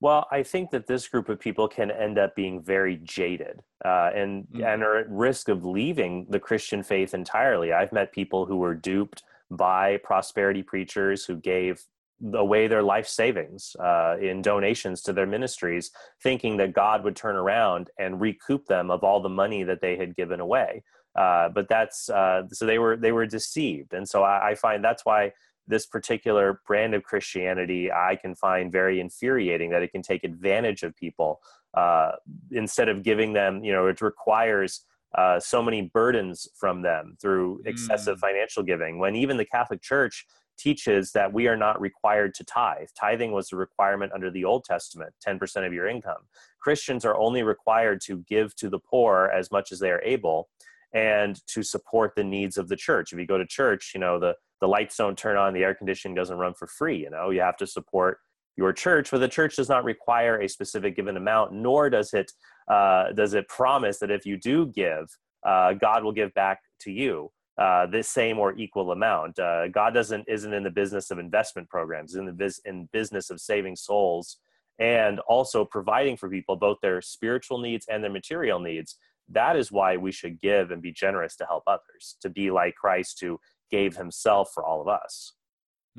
Well, 0.00 0.26
I 0.32 0.42
think 0.42 0.70
that 0.70 0.86
this 0.86 1.06
group 1.06 1.28
of 1.28 1.38
people 1.38 1.68
can 1.68 1.90
end 1.90 2.18
up 2.18 2.34
being 2.34 2.62
very 2.62 2.96
jaded 3.04 3.60
uh, 3.84 4.10
and 4.14 4.44
mm-hmm. 4.44 4.64
and 4.64 4.82
are 4.82 4.96
at 4.96 5.10
risk 5.10 5.50
of 5.50 5.66
leaving 5.66 6.26
the 6.30 6.40
Christian 6.40 6.82
faith 6.82 7.12
entirely. 7.12 7.74
I've 7.74 7.92
met 7.92 8.10
people 8.12 8.46
who 8.46 8.56
were 8.56 8.74
duped 8.74 9.22
by 9.50 9.98
prosperity 9.98 10.62
preachers 10.62 11.26
who 11.26 11.36
gave 11.36 11.84
away 12.34 12.66
their 12.66 12.82
life 12.82 13.06
savings 13.06 13.74
uh, 13.80 14.16
in 14.20 14.42
donations 14.42 15.02
to 15.02 15.12
their 15.12 15.26
ministries, 15.26 15.90
thinking 16.22 16.56
that 16.58 16.72
God 16.72 17.04
would 17.04 17.16
turn 17.16 17.36
around 17.36 17.90
and 17.98 18.20
recoup 18.20 18.66
them 18.66 18.90
of 18.90 19.02
all 19.02 19.20
the 19.20 19.28
money 19.28 19.62
that 19.62 19.80
they 19.80 19.96
had 19.96 20.16
given 20.16 20.40
away. 20.40 20.82
Uh, 21.16 21.48
but 21.48 21.68
that's 21.68 22.08
uh, 22.08 22.42
so 22.52 22.66
they 22.66 22.78
were 22.78 22.96
they 22.96 23.12
were 23.12 23.26
deceived, 23.26 23.92
and 23.94 24.08
so 24.08 24.22
I, 24.22 24.50
I, 24.50 24.54
find 24.54 24.84
that's 24.84 25.04
why 25.04 25.32
this 25.66 25.84
particular 25.84 26.60
brand 26.68 26.94
of 26.94 27.02
Christianity 27.02 27.90
I 27.90 28.14
can 28.14 28.36
find 28.36 28.70
very 28.70 29.00
infuriating 29.00 29.70
that 29.70 29.82
it 29.82 29.90
can 29.90 30.02
take 30.02 30.22
advantage 30.22 30.84
of 30.84 30.94
people 30.94 31.40
uh, 31.74 32.12
instead 32.52 32.88
of 32.88 33.02
giving 33.02 33.32
them 33.32 33.64
you 33.64 33.72
know 33.72 33.86
it 33.86 34.00
requires. 34.00 34.84
Uh, 35.12 35.40
so 35.40 35.60
many 35.60 35.82
burdens 35.92 36.46
from 36.56 36.82
them 36.82 37.16
through 37.20 37.60
excessive 37.66 38.16
mm. 38.18 38.20
financial 38.20 38.62
giving 38.62 39.00
when 39.00 39.16
even 39.16 39.36
the 39.36 39.44
catholic 39.44 39.82
church 39.82 40.24
teaches 40.60 41.12
that 41.12 41.32
we 41.32 41.48
are 41.48 41.56
not 41.56 41.80
required 41.80 42.34
to 42.34 42.44
tithe. 42.44 42.88
Tithing 42.98 43.32
was 43.32 43.52
a 43.52 43.56
requirement 43.56 44.12
under 44.12 44.30
the 44.30 44.44
Old 44.44 44.64
Testament, 44.64 45.14
10% 45.26 45.66
of 45.66 45.72
your 45.72 45.88
income. 45.88 46.22
Christians 46.60 47.04
are 47.04 47.16
only 47.16 47.42
required 47.42 48.00
to 48.02 48.24
give 48.28 48.54
to 48.56 48.68
the 48.68 48.78
poor 48.78 49.30
as 49.34 49.50
much 49.50 49.72
as 49.72 49.78
they 49.78 49.90
are 49.90 50.02
able 50.02 50.48
and 50.92 51.40
to 51.46 51.62
support 51.62 52.12
the 52.16 52.24
needs 52.24 52.56
of 52.56 52.68
the 52.68 52.76
church. 52.76 53.12
If 53.12 53.18
you 53.18 53.26
go 53.26 53.38
to 53.38 53.46
church, 53.46 53.92
you 53.94 54.00
know, 54.00 54.18
the, 54.18 54.34
the 54.60 54.68
lights 54.68 54.96
don't 54.96 55.16
turn 55.16 55.36
on, 55.36 55.54
the 55.54 55.64
air 55.64 55.74
conditioning 55.74 56.14
doesn't 56.14 56.36
run 56.36 56.54
for 56.54 56.66
free, 56.66 56.98
you 56.98 57.10
know, 57.10 57.30
you 57.30 57.40
have 57.40 57.56
to 57.58 57.66
support 57.66 58.18
your 58.56 58.72
church, 58.72 59.10
but 59.10 59.18
the 59.18 59.28
church 59.28 59.56
does 59.56 59.68
not 59.68 59.84
require 59.84 60.40
a 60.40 60.48
specific 60.48 60.96
given 60.96 61.16
amount, 61.16 61.52
nor 61.52 61.88
does 61.88 62.12
it 62.12 62.30
uh, 62.70 63.10
does 63.12 63.34
it 63.34 63.48
promise 63.48 63.98
that 63.98 64.10
if 64.10 64.26
you 64.26 64.36
do 64.36 64.66
give, 64.66 65.06
uh, 65.46 65.72
God 65.72 66.04
will 66.04 66.12
give 66.12 66.32
back 66.34 66.60
to 66.80 66.92
you 66.92 67.30
uh, 67.60 67.86
the 67.86 68.02
same 68.02 68.38
or 68.38 68.54
equal 68.56 68.90
amount. 68.90 69.38
Uh, 69.38 69.68
God 69.68 69.94
doesn't 69.94 70.24
isn't 70.26 70.52
in 70.52 70.64
the 70.64 70.70
business 70.70 71.10
of 71.12 71.18
investment 71.18 71.68
programs, 71.68 72.16
in 72.16 72.24
the 72.24 72.32
biz, 72.32 72.60
in 72.64 72.88
business 72.92 73.30
of 73.30 73.40
saving 73.40 73.76
souls 73.76 74.38
and 74.80 75.20
also 75.20 75.64
providing 75.64 76.16
for 76.16 76.28
people 76.28 76.56
both 76.56 76.78
their 76.80 77.02
spiritual 77.02 77.58
needs 77.58 77.86
and 77.86 78.02
their 78.02 78.10
material 78.10 78.58
needs. 78.58 78.96
That 79.28 79.54
is 79.54 79.70
why 79.70 79.96
we 79.96 80.10
should 80.10 80.40
give 80.40 80.70
and 80.70 80.82
be 80.82 80.90
generous 80.90 81.36
to 81.36 81.44
help 81.44 81.64
others, 81.66 82.16
to 82.22 82.30
be 82.30 82.50
like 82.50 82.74
Christ 82.74 83.20
who 83.20 83.38
gave 83.70 83.96
himself 83.96 84.50
for 84.52 84.64
all 84.64 84.80
of 84.80 84.88
us. 84.88 85.34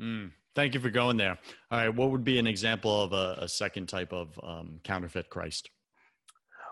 Mm, 0.00 0.32
thank 0.54 0.74
you 0.74 0.80
for 0.80 0.90
going 0.90 1.16
there. 1.16 1.38
All 1.70 1.78
right, 1.78 1.94
what 1.94 2.10
would 2.10 2.24
be 2.24 2.38
an 2.38 2.46
example 2.46 3.02
of 3.02 3.12
a, 3.12 3.38
a 3.38 3.48
second 3.48 3.88
type 3.88 4.12
of 4.12 4.38
um, 4.42 4.80
counterfeit 4.82 5.30
Christ? 5.30 5.70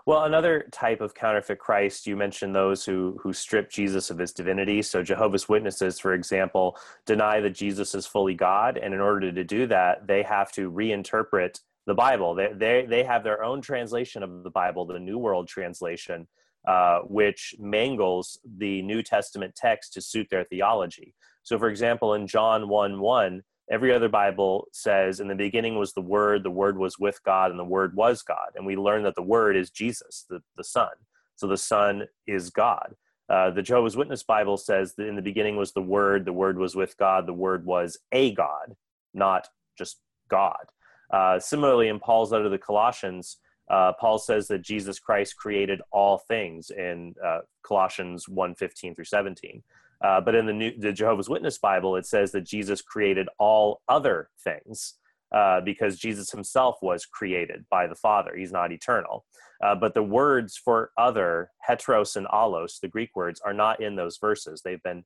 Well, 0.05 0.23
another 0.23 0.67
type 0.71 1.01
of 1.01 1.13
counterfeit 1.13 1.59
Christ, 1.59 2.07
you 2.07 2.15
mentioned 2.15 2.55
those 2.55 2.83
who 2.85 3.19
who 3.21 3.33
strip 3.33 3.69
Jesus 3.69 4.09
of 4.09 4.17
his 4.17 4.31
divinity. 4.31 4.81
So 4.81 5.03
Jehovah's 5.03 5.47
Witnesses, 5.47 5.99
for 5.99 6.13
example, 6.13 6.77
deny 7.05 7.39
that 7.41 7.51
Jesus 7.51 7.93
is 7.93 8.07
fully 8.07 8.33
God, 8.33 8.77
and 8.77 8.93
in 8.93 8.99
order 8.99 9.31
to 9.31 9.43
do 9.43 9.67
that, 9.67 10.07
they 10.07 10.23
have 10.23 10.51
to 10.53 10.71
reinterpret 10.71 11.59
the 11.85 11.93
Bible. 11.93 12.35
They 12.35 12.51
they 12.53 12.85
they 12.87 13.03
have 13.03 13.23
their 13.23 13.43
own 13.43 13.61
translation 13.61 14.23
of 14.23 14.43
the 14.43 14.49
Bible, 14.49 14.85
the 14.85 14.99
New 14.99 15.17
World 15.17 15.47
Translation, 15.47 16.27
uh, 16.67 16.99
which 17.01 17.55
mangles 17.59 18.39
the 18.57 18.81
New 18.81 19.03
Testament 19.03 19.55
text 19.55 19.93
to 19.93 20.01
suit 20.01 20.27
their 20.29 20.43
theology. 20.45 21.13
So, 21.43 21.57
for 21.57 21.69
example, 21.69 22.13
in 22.13 22.27
John 22.27 22.69
one 22.69 22.99
one, 22.99 23.43
Every 23.71 23.93
other 23.93 24.09
Bible 24.09 24.67
says, 24.73 25.21
in 25.21 25.29
the 25.29 25.35
beginning 25.35 25.77
was 25.77 25.93
the 25.93 26.01
Word, 26.01 26.43
the 26.43 26.51
Word 26.51 26.77
was 26.77 26.99
with 26.99 27.23
God, 27.23 27.51
and 27.51 27.59
the 27.59 27.63
Word 27.63 27.95
was 27.95 28.21
God. 28.21 28.49
And 28.55 28.65
we 28.65 28.75
learn 28.75 29.03
that 29.03 29.15
the 29.15 29.21
Word 29.21 29.55
is 29.55 29.69
Jesus, 29.69 30.25
the, 30.29 30.41
the 30.57 30.63
Son. 30.63 30.89
So 31.37 31.47
the 31.47 31.57
Son 31.57 32.03
is 32.27 32.49
God. 32.49 32.95
Uh, 33.29 33.49
the 33.49 33.61
Jehovah's 33.61 33.95
Witness 33.95 34.23
Bible 34.23 34.57
says 34.57 34.95
that 34.95 35.07
in 35.07 35.15
the 35.15 35.21
beginning 35.21 35.55
was 35.55 35.71
the 35.71 35.81
Word, 35.81 36.25
the 36.25 36.33
Word 36.33 36.57
was 36.57 36.75
with 36.75 36.97
God, 36.97 37.25
the 37.25 37.33
Word 37.33 37.65
was 37.65 37.97
a 38.11 38.33
God, 38.33 38.75
not 39.13 39.47
just 39.77 40.01
God. 40.27 40.65
Uh, 41.09 41.39
similarly, 41.39 41.87
in 41.87 41.97
Paul's 41.97 42.33
letter 42.33 42.43
to 42.45 42.49
the 42.49 42.57
Colossians, 42.57 43.37
uh, 43.69 43.93
Paul 43.99 44.17
says 44.17 44.49
that 44.49 44.63
Jesus 44.63 44.99
Christ 44.99 45.37
created 45.37 45.81
all 45.91 46.17
things 46.17 46.71
in 46.71 47.15
uh, 47.25 47.39
Colossians 47.63 48.27
1 48.27 48.55
15 48.55 48.95
through 48.95 49.05
17. 49.05 49.63
Uh, 50.03 50.19
but 50.19 50.35
in 50.35 50.45
the, 50.45 50.53
New, 50.53 50.77
the 50.77 50.91
Jehovah's 50.91 51.29
Witness 51.29 51.57
Bible, 51.57 51.95
it 51.95 52.05
says 52.05 52.31
that 52.31 52.45
Jesus 52.45 52.81
created 52.81 53.27
all 53.37 53.81
other 53.87 54.29
things 54.43 54.95
uh, 55.33 55.61
because 55.61 55.99
Jesus 55.99 56.31
himself 56.31 56.77
was 56.81 57.05
created 57.05 57.65
by 57.69 57.87
the 57.87 57.95
Father. 57.95 58.35
He's 58.35 58.51
not 58.51 58.71
eternal. 58.71 59.25
Uh, 59.63 59.75
but 59.75 59.93
the 59.93 60.03
words 60.03 60.57
for 60.57 60.91
other, 60.97 61.51
heteros 61.67 62.15
and 62.15 62.27
allos, 62.27 62.79
the 62.81 62.87
Greek 62.87 63.11
words, 63.15 63.39
are 63.45 63.53
not 63.53 63.81
in 63.81 63.95
those 63.95 64.17
verses. 64.17 64.61
They've 64.61 64.81
been 64.81 65.03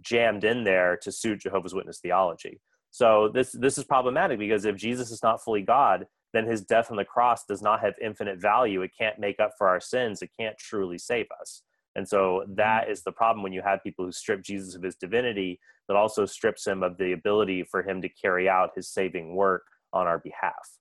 jammed 0.00 0.44
in 0.44 0.64
there 0.64 0.96
to 1.02 1.10
suit 1.10 1.40
Jehovah's 1.40 1.74
Witness 1.74 1.98
theology. 1.98 2.60
So 2.90 3.28
this 3.34 3.52
this 3.52 3.76
is 3.76 3.84
problematic 3.84 4.38
because 4.38 4.64
if 4.64 4.76
Jesus 4.76 5.10
is 5.10 5.22
not 5.22 5.42
fully 5.42 5.62
God, 5.62 6.06
then 6.32 6.46
his 6.46 6.62
death 6.62 6.90
on 6.90 6.96
the 6.96 7.04
cross 7.04 7.44
does 7.44 7.62
not 7.62 7.80
have 7.80 7.94
infinite 8.00 8.40
value. 8.40 8.82
It 8.82 8.92
can't 8.96 9.18
make 9.18 9.40
up 9.40 9.52
for 9.58 9.68
our 9.68 9.80
sins. 9.80 10.22
It 10.22 10.30
can't 10.38 10.56
truly 10.56 10.98
save 10.98 11.26
us. 11.40 11.62
And 11.96 12.06
so 12.06 12.44
that 12.54 12.88
mm. 12.88 13.02
the 13.04 13.10
problem 13.10 13.42
when 13.42 13.52
you 13.52 13.62
have 13.62 13.82
people 13.82 14.04
who 14.04 14.12
strip 14.12 14.42
Jesus 14.42 14.76
of 14.76 14.82
his 14.82 14.94
divinity, 14.94 15.58
that 15.88 15.96
also 15.96 16.26
strips 16.26 16.66
him 16.66 16.82
of 16.82 16.96
the 16.98 17.12
ability 17.12 17.64
for 17.64 17.82
him 17.82 18.02
to 18.02 18.08
carry 18.08 18.48
out 18.48 18.70
his 18.76 18.88
saving 18.88 19.34
work 19.34 19.62
on 19.92 20.06
our 20.06 20.18
behalf. 20.18 20.78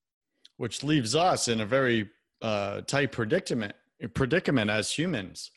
Which 0.57 0.83
leaves 0.83 1.15
us 1.15 1.47
in 1.47 1.61
a 1.61 1.65
very 1.65 2.09
uh, 2.41 2.81
tight 2.81 3.11
predicament 3.11 3.73
predicament 4.13 4.69
as 4.69 4.91
humans, 4.91 5.51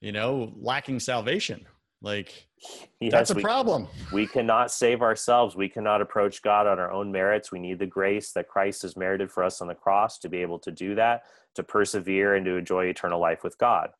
you 0.00 0.12
know, 0.12 0.52
lacking 0.56 1.00
salvation. 1.00 1.66
Like 2.00 2.46
yes, 3.00 3.12
that's 3.12 3.30
a 3.30 3.34
we, 3.34 3.42
problem. 3.42 3.86
We 4.12 4.26
cannot 4.26 4.72
save 4.72 5.02
ourselves. 5.02 5.56
We 5.56 5.68
cannot 5.68 6.00
approach 6.00 6.42
God 6.42 6.66
on 6.66 6.78
our 6.78 6.92
own 6.92 7.12
merits. 7.12 7.52
We 7.52 7.60
need 7.60 7.78
the 7.78 7.86
grace 7.86 8.32
that 8.32 8.48
Christ 8.48 8.82
has 8.82 8.96
merited 8.96 9.30
for 9.30 9.44
us 9.44 9.60
on 9.60 9.68
the 9.68 9.74
cross 9.74 10.18
to 10.20 10.28
be 10.28 10.38
able 10.38 10.58
to 10.60 10.72
do 10.72 10.94
that, 10.96 11.22
to 11.54 11.62
persevere 11.62 12.34
and 12.34 12.44
to 12.46 12.56
enjoy 12.56 12.86
eternal 12.86 13.20
life 13.20 13.44
with 13.44 13.56
God. 13.58 13.90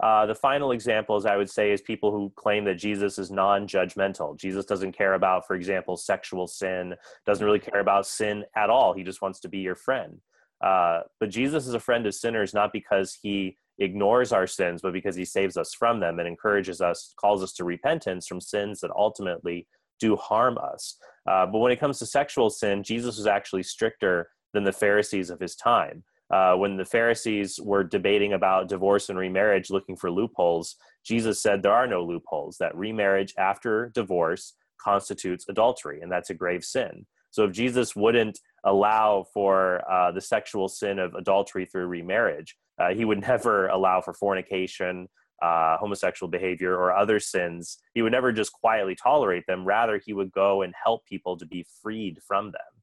Uh, 0.00 0.26
the 0.26 0.34
final 0.34 0.72
examples 0.72 1.26
I 1.26 1.36
would 1.36 1.50
say 1.50 1.72
is 1.72 1.80
people 1.80 2.12
who 2.12 2.32
claim 2.36 2.64
that 2.66 2.76
Jesus 2.76 3.18
is 3.18 3.30
non-judgmental. 3.30 4.38
Jesus 4.38 4.64
doesn't 4.64 4.92
care 4.92 5.14
about, 5.14 5.46
for 5.46 5.56
example, 5.56 5.96
sexual 5.96 6.46
sin. 6.46 6.94
Doesn't 7.26 7.44
really 7.44 7.58
care 7.58 7.80
about 7.80 8.06
sin 8.06 8.44
at 8.56 8.70
all. 8.70 8.92
He 8.92 9.02
just 9.02 9.22
wants 9.22 9.40
to 9.40 9.48
be 9.48 9.58
your 9.58 9.74
friend. 9.74 10.20
Uh, 10.64 11.00
but 11.20 11.30
Jesus 11.30 11.66
is 11.66 11.74
a 11.74 11.80
friend 11.80 12.06
of 12.06 12.14
sinners 12.14 12.54
not 12.54 12.72
because 12.72 13.18
he 13.20 13.56
ignores 13.78 14.32
our 14.32 14.46
sins, 14.46 14.82
but 14.82 14.92
because 14.92 15.16
he 15.16 15.24
saves 15.24 15.56
us 15.56 15.74
from 15.74 16.00
them 16.00 16.18
and 16.18 16.28
encourages 16.28 16.80
us, 16.80 17.14
calls 17.20 17.42
us 17.42 17.52
to 17.54 17.64
repentance 17.64 18.26
from 18.26 18.40
sins 18.40 18.80
that 18.80 18.90
ultimately 18.96 19.66
do 20.00 20.16
harm 20.16 20.58
us. 20.58 20.96
Uh, 21.28 21.46
but 21.46 21.58
when 21.58 21.72
it 21.72 21.80
comes 21.80 21.98
to 21.98 22.06
sexual 22.06 22.50
sin, 22.50 22.82
Jesus 22.82 23.16
was 23.16 23.26
actually 23.26 23.62
stricter 23.62 24.30
than 24.52 24.64
the 24.64 24.72
Pharisees 24.72 25.30
of 25.30 25.40
his 25.40 25.54
time 25.54 26.04
uh, 26.30 26.54
when 26.54 26.76
the 26.76 26.84
Pharisees 26.84 27.58
were 27.62 27.84
debating 27.84 28.34
about 28.34 28.68
divorce 28.68 29.08
and 29.08 29.18
remarriage, 29.18 29.70
looking 29.70 29.96
for 29.96 30.10
loopholes, 30.10 30.76
Jesus 31.04 31.42
said 31.42 31.62
there 31.62 31.72
are 31.72 31.86
no 31.86 32.04
loopholes, 32.04 32.58
that 32.58 32.76
remarriage 32.76 33.34
after 33.38 33.90
divorce 33.94 34.54
constitutes 34.80 35.46
adultery, 35.48 36.00
and 36.02 36.12
that's 36.12 36.30
a 36.30 36.34
grave 36.34 36.64
sin. 36.64 37.06
So 37.30 37.44
if 37.44 37.52
Jesus 37.52 37.96
wouldn't 37.96 38.38
allow 38.64 39.24
for 39.32 39.82
uh, 39.90 40.12
the 40.12 40.20
sexual 40.20 40.68
sin 40.68 40.98
of 40.98 41.14
adultery 41.14 41.66
through 41.66 41.86
remarriage, 41.86 42.56
uh, 42.78 42.94
he 42.94 43.04
would 43.04 43.20
never 43.28 43.68
allow 43.68 44.00
for 44.00 44.12
fornication, 44.12 45.08
uh, 45.42 45.76
homosexual 45.78 46.30
behavior, 46.30 46.74
or 46.74 46.94
other 46.94 47.20
sins. 47.20 47.78
He 47.94 48.02
would 48.02 48.12
never 48.12 48.32
just 48.32 48.52
quietly 48.52 48.96
tolerate 48.96 49.44
them. 49.46 49.64
Rather, 49.64 50.00
he 50.04 50.12
would 50.12 50.32
go 50.32 50.62
and 50.62 50.74
help 50.82 51.04
people 51.06 51.36
to 51.38 51.46
be 51.46 51.64
freed 51.82 52.18
from 52.26 52.46
them. 52.46 52.77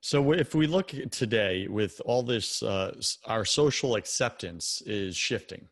So 0.00 0.32
if 0.32 0.54
we 0.54 0.66
look 0.66 0.92
today 1.10 1.66
with 1.68 2.00
all 2.06 2.22
this, 2.22 2.62
uh, 2.62 2.98
our 3.26 3.44
social 3.44 3.96
acceptance 3.96 4.82
is 4.86 5.14
shifting, 5.14 5.68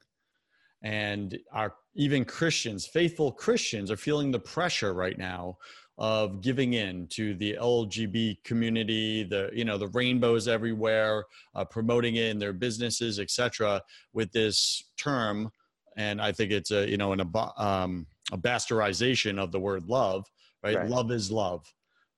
and 0.82 1.38
our 1.52 1.74
even 1.94 2.24
Christians, 2.24 2.86
faithful 2.86 3.32
Christians, 3.32 3.90
are 3.90 3.96
feeling 3.96 4.30
the 4.30 4.38
pressure 4.38 4.92
right 4.92 5.16
now 5.18 5.56
of 5.96 6.42
giving 6.42 6.74
in 6.74 7.08
to 7.08 7.34
the 7.34 7.56
LGB 7.60 8.44
community, 8.44 9.24
the 9.24 9.50
you 9.52 9.64
know 9.64 9.78
the 9.78 9.88
rainbows 9.88 10.46
everywhere, 10.46 11.24
uh, 11.54 11.64
promoting 11.64 12.16
it 12.16 12.26
in 12.26 12.38
their 12.38 12.52
businesses, 12.52 13.18
etc. 13.18 13.80
With 14.12 14.30
this 14.32 14.84
term, 14.98 15.50
and 15.96 16.20
I 16.20 16.32
think 16.32 16.52
it's 16.52 16.70
a 16.70 16.88
you 16.88 16.98
know 16.98 17.12
an 17.12 17.22
um, 17.56 18.06
a 18.30 18.36
bastardization 18.36 19.38
of 19.38 19.52
the 19.52 19.60
word 19.60 19.88
love, 19.88 20.26
right? 20.62 20.76
right? 20.76 20.88
Love 20.88 21.10
is 21.12 21.30
love, 21.30 21.64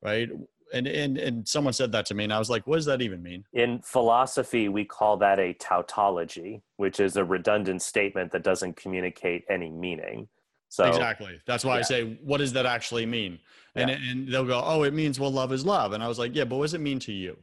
right? 0.03 0.29
And 0.73 0.87
and 0.87 1.19
and 1.19 1.49
someone 1.49 1.73
said 1.73 1.93
that 1.93 2.07
to 2.07 2.15
me 2.15 2.25
and 2.25 2.33
i 2.33 2.39
was 2.39 2.51
like 2.51 2.67
what 2.67 2.77
does 2.77 2.85
that 2.87 3.03
even 3.03 3.23
mean? 3.23 3.45
In 3.53 3.81
philosophy 3.81 4.69
we 4.69 4.85
call 4.85 5.17
that 5.19 5.39
a 5.39 5.53
tautology 5.55 6.63
which 6.77 7.01
is 7.01 7.17
a 7.17 7.25
redundant 7.25 7.83
statement 7.83 8.33
that 8.33 8.43
doesn't 8.43 8.77
communicate 8.77 9.45
any 9.49 9.71
meaning. 9.71 10.29
So 10.69 10.85
exactly. 10.85 11.41
That's 11.47 11.65
why 11.65 11.75
yeah. 11.75 11.79
i 11.81 11.83
say 11.83 12.19
what 12.23 12.39
does 12.39 12.53
that 12.53 12.67
actually 12.67 13.07
mean? 13.07 13.39
And 13.75 13.91
yeah. 13.91 13.97
and 14.11 14.29
they'll 14.29 14.45
go 14.45 14.63
oh 14.65 14.83
it 14.85 14.95
means 14.95 15.19
well 15.19 15.33
love 15.33 15.53
is 15.53 15.65
love. 15.65 15.93
And 15.93 16.03
i 16.03 16.09
was 16.09 16.19
like 16.19 16.35
yeah 16.35 16.45
but 16.45 16.57
what 16.57 16.65
does 16.65 16.75
it 16.75 16.81
mean 16.81 16.99
to 17.01 17.13
you? 17.13 17.37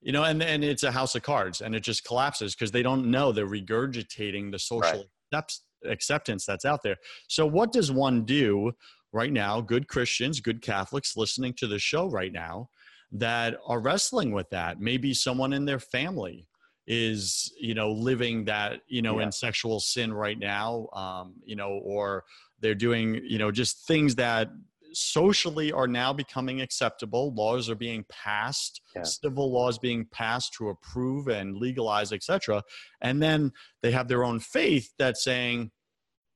You 0.00 0.12
know 0.12 0.24
and 0.24 0.42
and 0.42 0.64
it's 0.64 0.82
a 0.82 0.92
house 0.92 1.14
of 1.14 1.22
cards 1.22 1.60
and 1.60 1.74
it 1.74 1.80
just 1.80 2.04
collapses 2.04 2.54
because 2.54 2.72
they 2.72 2.82
don't 2.82 3.10
know 3.10 3.32
they're 3.32 3.46
regurgitating 3.46 4.50
the 4.50 4.58
social 4.58 5.06
right. 5.32 5.52
acceptance 5.88 6.44
that's 6.44 6.64
out 6.64 6.82
there. 6.82 6.96
So 7.28 7.46
what 7.46 7.72
does 7.72 7.92
one 7.92 8.24
do 8.24 8.72
right 9.12 9.32
now, 9.32 9.60
good 9.60 9.88
Christians, 9.88 10.40
good 10.40 10.62
Catholics 10.62 11.16
listening 11.16 11.54
to 11.54 11.66
the 11.66 11.78
show 11.78 12.08
right 12.08 12.32
now 12.32 12.68
that 13.12 13.56
are 13.66 13.80
wrestling 13.80 14.32
with 14.32 14.48
that. 14.50 14.80
Maybe 14.80 15.12
someone 15.12 15.52
in 15.52 15.64
their 15.64 15.78
family 15.78 16.48
is, 16.86 17.52
you 17.60 17.74
know, 17.74 17.92
living 17.92 18.46
that, 18.46 18.80
you 18.88 19.02
know, 19.02 19.18
yeah. 19.18 19.26
in 19.26 19.32
sexual 19.32 19.80
sin 19.80 20.12
right 20.12 20.38
now, 20.38 20.88
um, 20.94 21.34
you 21.44 21.54
know, 21.54 21.80
or 21.84 22.24
they're 22.60 22.74
doing, 22.74 23.20
you 23.24 23.38
know, 23.38 23.50
just 23.50 23.86
things 23.86 24.14
that 24.16 24.48
socially 24.94 25.72
are 25.72 25.86
now 25.86 26.12
becoming 26.12 26.60
acceptable 26.60 27.32
laws 27.34 27.70
are 27.70 27.74
being 27.74 28.04
passed 28.08 28.80
yeah. 28.94 29.02
civil 29.02 29.50
laws 29.50 29.78
being 29.78 30.06
passed 30.12 30.52
to 30.52 30.68
approve 30.68 31.28
and 31.28 31.56
legalize 31.56 32.12
etc 32.12 32.62
and 33.00 33.22
then 33.22 33.50
they 33.82 33.90
have 33.90 34.08
their 34.08 34.22
own 34.22 34.38
faith 34.38 34.92
that's 34.98 35.24
saying 35.24 35.70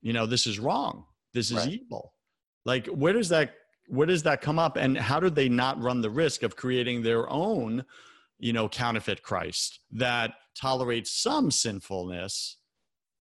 you 0.01 0.13
know 0.13 0.27
this 0.27 0.47
is 0.47 0.59
wrong 0.59 1.05
this 1.35 1.51
is 1.51 1.59
right. 1.59 1.69
evil 1.69 2.15
like, 2.67 2.87
where 2.89 3.15
does 3.15 3.31
that 3.31 3.55
where 3.89 4.07
does 4.07 4.25
that 4.25 4.41
come 4.41 4.59
up, 4.59 4.77
and 4.77 4.99
how 4.99 5.21
do 5.21 5.31
they 5.31 5.49
not 5.49 5.81
run 5.81 6.01
the 6.01 6.11
risk 6.11 6.43
of 6.43 6.57
creating 6.57 7.03
their 7.03 7.31
own, 7.31 7.85
you 8.39 8.53
know, 8.53 8.69
counterfeit 8.69 9.23
Christ 9.23 9.79
that 9.93 10.35
tolerates 10.61 11.13
some 11.13 11.53
sinfulness, 11.53 12.57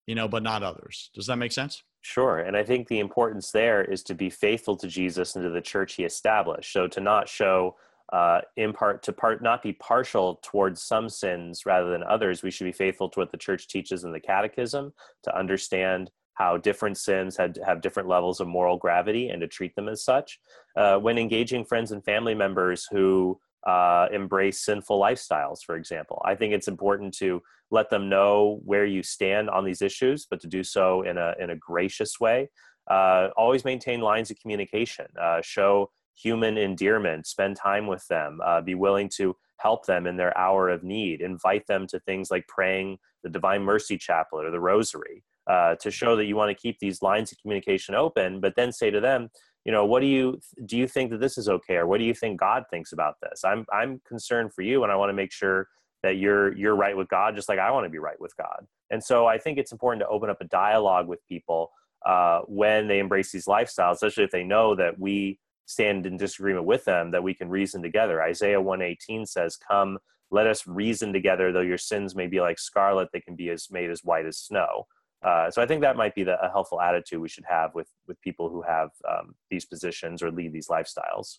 you 0.07 0.14
know, 0.14 0.28
but 0.28 0.44
not 0.44 0.62
others? 0.62 1.11
Does 1.14 1.26
that 1.26 1.37
make 1.37 1.50
sense? 1.50 1.83
Sure. 2.00 2.38
And 2.38 2.57
I 2.57 2.62
think 2.62 2.87
the 2.87 3.00
importance 3.00 3.50
there 3.50 3.83
is 3.85 4.05
to 4.05 4.14
be 4.14 4.31
faithful 4.31 4.76
to 4.76 4.87
Jesus 4.87 5.35
and 5.35 5.42
to 5.42 5.50
the 5.50 5.61
church 5.61 5.94
he 5.94 6.05
established. 6.05 6.72
So 6.72 6.87
to 6.87 7.00
not 7.00 7.28
show 7.28 7.74
uh, 8.12 8.42
in 8.57 8.72
part 8.72 9.02
to 9.02 9.12
part 9.12 9.42
not 9.42 9.62
be 9.62 9.72
partial 9.72 10.38
towards 10.42 10.83
some 10.83 11.09
sins 11.09 11.64
rather 11.64 11.90
than 11.90 12.02
others. 12.05 12.42
We 12.42 12.50
should 12.50 12.64
be 12.64 12.72
faithful 12.72 13.09
to 13.09 13.18
what 13.20 13.33
the 13.33 13.38
church 13.38 13.68
teaches 13.68 14.05
in 14.05 14.12
the 14.12 14.20
catechism 14.20 14.92
to 15.24 15.37
understand 15.37 16.11
how 16.35 16.57
different 16.57 16.97
sins 16.97 17.37
had, 17.37 17.59
have 17.64 17.81
different 17.81 18.09
levels 18.09 18.40
of 18.40 18.49
moral 18.49 18.77
gravity 18.77 19.29
and 19.29 19.40
to 19.40 19.49
treat 19.49 19.75
them 19.77 19.88
as 19.88 20.05
such. 20.05 20.40
Uh, 20.77 20.97
when 20.97 21.18
engaging 21.18 21.64
friends 21.64 21.92
and 21.92 22.05
family 22.05 22.35
members 22.35 22.87
who 22.90 23.38
uh, 23.66 24.07
embrace 24.12 24.64
sinful 24.64 25.01
lifestyles, 25.01 25.59
for 25.64 25.77
example, 25.77 26.21
I 26.25 26.35
think 26.35 26.55
it's 26.55 26.68
important 26.68 27.14
to 27.18 27.42
let 27.71 27.90
them 27.90 28.09
know 28.09 28.61
where 28.64 28.87
you 28.87 29.03
stand 29.03 29.51
on 29.51 29.64
these 29.64 29.83
issues, 29.83 30.27
but 30.29 30.40
to 30.40 30.47
do 30.47 30.64
so 30.64 31.03
in 31.03 31.16
a 31.16 31.35
in 31.38 31.51
a 31.51 31.57
gracious 31.57 32.18
way. 32.21 32.51
Uh, 32.90 33.29
always 33.37 33.64
maintain 33.64 34.01
lines 34.01 34.31
of 34.31 34.38
communication. 34.40 35.07
Uh, 35.21 35.40
show 35.42 35.90
human 36.14 36.59
endearment. 36.59 37.27
Spend 37.27 37.57
time 37.57 37.87
with 37.87 38.07
them. 38.09 38.40
Uh, 38.45 38.61
be 38.61 38.75
willing 38.75 39.09
to 39.16 39.37
help 39.59 39.87
them 39.87 40.07
in 40.07 40.16
their 40.16 40.37
hour 40.37 40.68
of 40.68 40.83
need. 40.83 41.21
Invite 41.21 41.66
them 41.66 41.87
to 41.87 42.01
things 42.01 42.31
like 42.31 42.47
praying 42.49 42.99
the 43.23 43.31
Divine 43.31 43.62
Mercy 43.62 43.97
Chaplet 43.97 44.45
or 44.45 44.51
the 44.51 44.61
Rosary 44.61 45.23
uh, 45.48 45.74
to 45.76 45.90
show 45.90 46.16
that 46.16 46.26
you 46.26 46.37
want 46.37 46.57
to 46.57 46.61
keep 46.61 46.78
these 46.78 47.02
lines 47.02 47.33
of 47.33 47.38
communication 47.38 47.94
open. 47.94 48.40
But 48.40 48.55
then 48.57 48.72
say 48.72 48.90
to 48.90 49.00
them, 49.00 49.28
you 49.64 49.72
know, 49.72 49.85
what 49.85 50.00
do 50.00 50.07
you 50.07 50.40
do? 50.64 50.76
You 50.76 50.88
think 50.88 51.11
that 51.11 51.20
this 51.20 51.38
is 51.38 51.48
okay, 51.48 51.76
or 51.76 51.87
what 51.87 51.98
do 51.98 52.05
you 52.05 52.14
think 52.14 52.40
God 52.40 52.64
thinks 52.70 52.92
about 52.92 53.16
this? 53.22 53.44
I'm 53.44 53.64
I'm 53.72 54.00
concerned 54.07 54.52
for 54.52 54.62
you, 54.62 54.83
and 54.83 54.92
I 54.92 54.96
want 54.96 55.11
to 55.11 55.14
make 55.14 55.33
sure 55.33 55.68
that 56.02 56.16
you're 56.16 56.57
you're 56.57 56.74
right 56.74 56.96
with 56.96 57.09
God, 57.09 57.37
just 57.37 57.48
like 57.48 57.59
I 57.59 57.70
want 57.70 57.85
to 57.85 57.90
be 57.90 57.98
right 57.98 58.20
with 58.20 58.37
God. 58.37 58.66
And 58.90 59.02
so 59.02 59.26
I 59.26 59.38
think 59.38 59.59
it's 59.59 59.72
important 59.72 60.00
to 60.02 60.09
open 60.09 60.31
up 60.31 60.40
a 60.40 60.44
dialogue 60.44 61.07
with 61.07 61.20
people 61.28 61.70
uh, 62.05 62.40
when 62.46 62.88
they 62.88 62.98
embrace 62.98 63.31
these 63.31 63.46
lifestyles, 63.46 63.94
especially 63.94 64.24
if 64.24 64.31
they 64.31 64.44
know 64.44 64.74
that 64.74 64.98
we 64.98 65.38
stand 65.66 66.07
in 66.07 66.16
disagreement 66.16 66.66
with 66.66 66.85
them, 66.85 67.12
that 67.12 67.22
we 67.22 67.33
can 67.33 67.48
reason 67.48 67.83
together. 67.83 68.20
Isaiah 68.20 68.61
118 68.61 69.26
says, 69.26 69.57
"Come, 69.57 69.98
let 70.33 70.48
us 70.48 70.66
reason 70.66 71.12
together. 71.12 71.52
Though 71.52 71.61
your 71.61 71.78
sins 71.78 72.16
may 72.16 72.26
be 72.26 72.40
like 72.40 72.59
scarlet, 72.59 73.11
they 73.12 73.20
can 73.20 73.37
be 73.37 73.48
as 73.50 73.70
made 73.70 73.90
as 73.90 74.02
white 74.02 74.26
as 74.26 74.38
snow." 74.38 74.87
Uh, 75.23 75.51
so 75.51 75.63
I 75.63 75.67
think 75.67 75.83
that 75.83 75.97
might 75.97 76.15
be 76.15 76.25
the, 76.25 76.43
a 76.45 76.51
helpful 76.51 76.81
attitude 76.81 77.21
we 77.21 77.29
should 77.29 77.45
have 77.49 77.75
with 77.75 77.89
with 78.07 78.21
people 78.21 78.49
who 78.49 78.63
have 78.63 78.91
um, 79.09 79.35
these 79.51 79.65
positions 79.65 80.23
or 80.23 80.31
lead 80.31 80.53
these 80.53 80.69
lifestyles. 80.69 81.39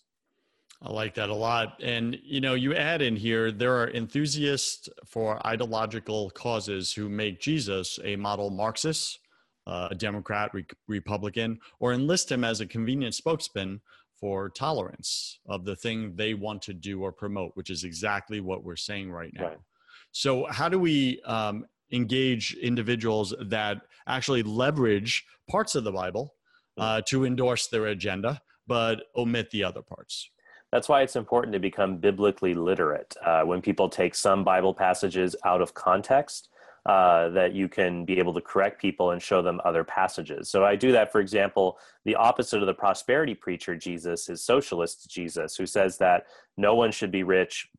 I 0.82 0.92
like 0.92 1.14
that 1.14 1.28
a 1.28 1.34
lot. 1.34 1.80
And 1.82 2.18
you 2.22 2.40
know, 2.40 2.54
you 2.54 2.74
add 2.74 3.02
in 3.02 3.16
here 3.16 3.50
there 3.50 3.74
are 3.76 3.90
enthusiasts 3.90 4.88
for 5.06 5.44
ideological 5.46 6.30
causes 6.30 6.92
who 6.92 7.08
make 7.08 7.40
Jesus 7.40 7.98
a 8.04 8.16
model 8.16 8.50
Marxist, 8.50 9.18
uh, 9.66 9.88
a 9.90 9.94
Democrat, 9.94 10.52
re- 10.52 10.66
Republican, 10.88 11.58
or 11.80 11.92
enlist 11.92 12.30
him 12.30 12.44
as 12.44 12.60
a 12.60 12.66
convenient 12.66 13.14
spokesman 13.14 13.80
for 14.18 14.48
tolerance 14.50 15.38
of 15.46 15.64
the 15.64 15.76
thing 15.76 16.14
they 16.16 16.34
want 16.34 16.62
to 16.62 16.74
do 16.74 17.02
or 17.02 17.12
promote, 17.12 17.52
which 17.54 17.70
is 17.70 17.84
exactly 17.84 18.40
what 18.40 18.64
we're 18.64 18.76
saying 18.76 19.10
right 19.10 19.32
now. 19.34 19.48
Right. 19.48 19.58
So, 20.12 20.46
how 20.50 20.68
do 20.68 20.78
we 20.78 21.20
um, 21.22 21.66
engage 21.94 22.54
individuals 22.54 23.34
that 23.40 23.82
actually 24.06 24.42
leverage 24.42 25.24
parts 25.48 25.74
of 25.74 25.84
the 25.84 25.92
Bible 25.92 26.34
uh, 26.76 27.00
to 27.06 27.24
endorse 27.24 27.68
their 27.68 27.86
agenda, 27.86 28.40
but 28.66 29.04
omit 29.16 29.50
the 29.50 29.64
other 29.64 29.82
parts. 29.82 30.30
That's 30.72 30.88
why 30.88 31.02
it's 31.02 31.14
important 31.14 31.52
to 31.52 31.60
become 31.60 31.98
biblically 31.98 32.52
literate. 32.54 33.14
Uh, 33.24 33.42
when 33.42 33.62
people 33.62 33.88
take 33.88 34.14
some 34.14 34.42
Bible 34.42 34.74
passages 34.74 35.36
out 35.44 35.62
of 35.62 35.72
context, 35.74 36.48
uh, 36.86 37.30
that 37.30 37.54
you 37.54 37.68
can 37.68 38.04
be 38.04 38.18
able 38.18 38.34
to 38.34 38.40
correct 38.40 38.78
people 38.78 39.12
and 39.12 39.22
show 39.22 39.40
them 39.40 39.60
other 39.64 39.84
passages. 39.84 40.50
So 40.50 40.66
I 40.66 40.76
do 40.76 40.92
that, 40.92 41.10
for 41.10 41.20
example, 41.20 41.78
the 42.04 42.14
opposite 42.16 42.60
of 42.60 42.66
the 42.66 42.74
prosperity 42.74 43.34
preacher 43.34 43.74
Jesus 43.74 44.28
is 44.28 44.42
socialist 44.42 45.08
Jesus, 45.08 45.56
who 45.56 45.64
says 45.64 45.96
that 45.98 46.26
no 46.58 46.74
one 46.74 46.92
should 46.92 47.10
be 47.10 47.22
rich 47.22 47.70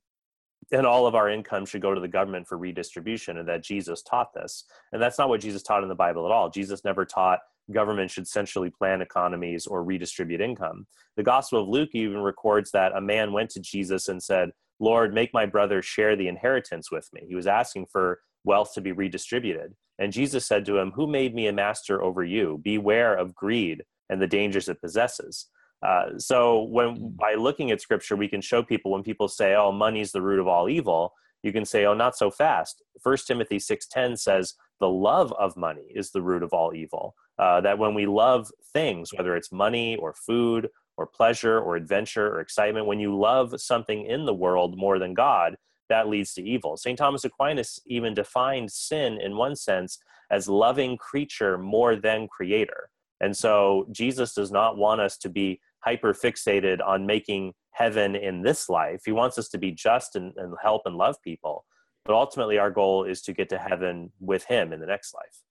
and 0.72 0.86
all 0.86 1.08
of 1.08 1.16
our 1.16 1.30
income 1.30 1.66
should 1.66 1.82
go 1.82 1.94
to 1.94 2.02
the 2.02 2.08
government 2.08 2.48
for 2.48 2.58
redistribution 2.58 3.38
and 3.38 3.48
that 3.48 3.64
jesus 3.64 4.02
taught 4.02 4.34
this. 4.34 4.66
And 4.92 5.02
that's 5.02 5.18
not 5.18 5.30
what 5.30 5.42
jesus 5.42 5.64
taught 5.64 5.84
in 5.84 5.90
the 5.90 5.96
bible 5.96 6.26
at 6.26 6.32
all. 6.32 6.50
Jesus 6.50 6.84
never 6.84 7.06
taught 7.06 7.40
government 7.72 8.12
should 8.12 8.28
centrally 8.28 8.70
plan 8.70 9.02
economies 9.02 9.66
or 9.66 9.84
redistribute 9.84 10.42
income. 10.42 10.88
The 11.18 11.24
gospel 11.24 11.62
of 11.62 11.68
luke 11.68 11.90
even 11.94 12.20
records 12.20 12.72
that 12.72 12.96
a 12.96 13.02
man 13.02 13.34
went 13.34 13.50
to 13.52 13.60
jesus 13.60 14.08
and 14.08 14.22
said 14.22 14.52
lord 14.80 15.14
make 15.14 15.34
my 15.34 15.46
brother 15.46 15.82
share 15.82 16.16
the 16.16 16.28
inheritance 16.28 16.92
with 16.92 17.10
me. 17.14 17.22
He 17.28 17.36
was 17.36 17.48
asking 17.48 17.88
for 17.92 18.20
wealth 18.44 18.74
to 18.74 18.82
be 18.82 18.92
redistributed. 18.92 19.74
And 20.00 20.14
jesus 20.14 20.46
said 20.46 20.66
to 20.66 20.78
him 20.78 20.92
who 20.92 21.08
made 21.08 21.34
me 21.34 21.48
a 21.48 21.54
master 21.54 22.04
over 22.04 22.24
you? 22.24 22.60
Beware 22.64 23.16
of 23.16 23.36
greed 23.36 23.84
and 24.10 24.22
the 24.22 24.28
dangers 24.28 24.70
it 24.70 24.82
possesses 24.82 25.48
uh, 25.82 26.18
so 26.18 26.64
when 26.64 27.16
by 27.16 27.36
looking 27.36 27.72
at 27.72 27.82
scripture, 27.82 28.16
we 28.16 28.28
can 28.28 28.42
show 28.42 28.64
people 28.64 28.92
when 28.92 29.04
people 29.04 29.28
say, 29.28 29.56
"Oh, 29.56 29.72
money's 29.72 30.12
the 30.12 30.22
root 30.22 30.40
of 30.40 30.48
all 30.48 30.70
evil," 30.70 31.14
you 31.44 31.52
can 31.52 31.66
say, 31.66 31.86
"Oh, 31.86 31.94
not 31.94 32.16
so 32.16 32.32
fast." 32.32 32.82
First 33.02 33.28
Timothy 33.28 33.60
six 33.60 33.88
ten 33.88 34.18
says, 34.18 34.56
"The 34.80 34.90
love 34.90 35.32
of 35.34 35.58
money 35.58 35.92
is 35.94 36.12
the 36.12 36.22
root 36.22 36.44
of 36.44 36.54
all 36.54 36.74
evil." 36.74 37.16
Uh, 37.38 37.62
that 37.62 37.78
when 37.78 37.94
we 37.94 38.06
love 38.06 38.50
things, 38.74 39.12
whether 39.14 39.36
it's 39.36 39.52
money 39.52 39.98
or 39.98 40.14
food 40.14 40.70
or 40.98 41.06
pleasure 41.06 41.60
or 41.60 41.76
adventure 41.76 42.28
or 42.28 42.40
excitement, 42.40 42.86
when 42.86 43.00
you 43.00 43.18
love 43.18 43.60
something 43.60 44.06
in 44.06 44.26
the 44.26 44.34
world 44.34 44.78
more 44.78 44.98
than 44.98 45.14
God, 45.14 45.58
that 45.90 46.08
leads 46.08 46.34
to 46.34 46.42
evil. 46.42 46.78
St. 46.78 46.98
Thomas 46.98 47.26
Aquinas 47.26 47.80
even 47.86 48.14
defined 48.14 48.72
sin 48.72 49.20
in 49.22 49.38
one 49.38 49.56
sense 49.56 50.00
as 50.32 50.48
loving 50.48 50.98
creature 50.98 51.58
more 51.58 51.96
than 51.96 52.28
creator. 52.28 52.90
And 53.22 53.36
so 53.36 53.88
Jesus 53.92 54.34
does 54.34 54.52
not 54.52 54.78
want 54.78 55.02
us 55.02 55.18
to 55.20 55.30
be 55.30 55.60
hyper 55.80 56.14
fixated 56.14 56.86
on 56.86 57.06
making 57.06 57.54
heaven 57.72 58.16
in 58.16 58.42
this 58.42 58.70
life. 58.70 59.02
He 59.06 59.12
wants 59.12 59.38
us 59.38 59.50
to 59.50 59.58
be 59.58 59.72
just 59.72 60.16
and, 60.16 60.34
and 60.38 60.56
help 60.62 60.84
and 60.86 60.96
love 60.96 61.16
people. 61.24 61.66
But 62.06 62.16
ultimately, 62.16 62.58
our 62.58 62.72
goal 62.72 63.04
is 63.04 63.22
to 63.24 63.34
get 63.34 63.50
to 63.50 63.58
heaven 63.58 64.12
with 64.20 64.46
Him 64.46 64.72
in 64.74 64.80
the 64.80 64.86
next 64.86 65.14
life. 65.14 65.42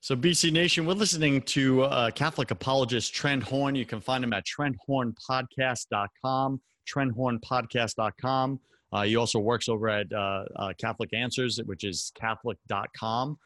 So, 0.00 0.14
BC 0.14 0.52
Nation, 0.52 0.86
we're 0.86 0.92
listening 0.92 1.42
to 1.42 1.82
uh, 1.82 2.12
Catholic 2.12 2.52
apologist 2.52 3.12
Trent 3.14 3.42
Horn. 3.42 3.74
You 3.74 3.86
can 3.86 4.00
find 4.00 4.22
him 4.22 4.32
at 4.32 4.44
trenthornpodcast.com, 4.46 6.60
trenthornpodcast.com. 6.88 8.60
Uh, 8.90 9.02
he 9.02 9.16
also 9.16 9.40
works 9.40 9.68
over 9.68 9.88
at 9.88 10.12
uh, 10.12 10.44
uh, 10.56 10.72
Catholic 10.78 11.12
Answers, 11.12 11.60
which 11.64 11.82
is 11.84 12.12
catholic.com. 12.14 13.36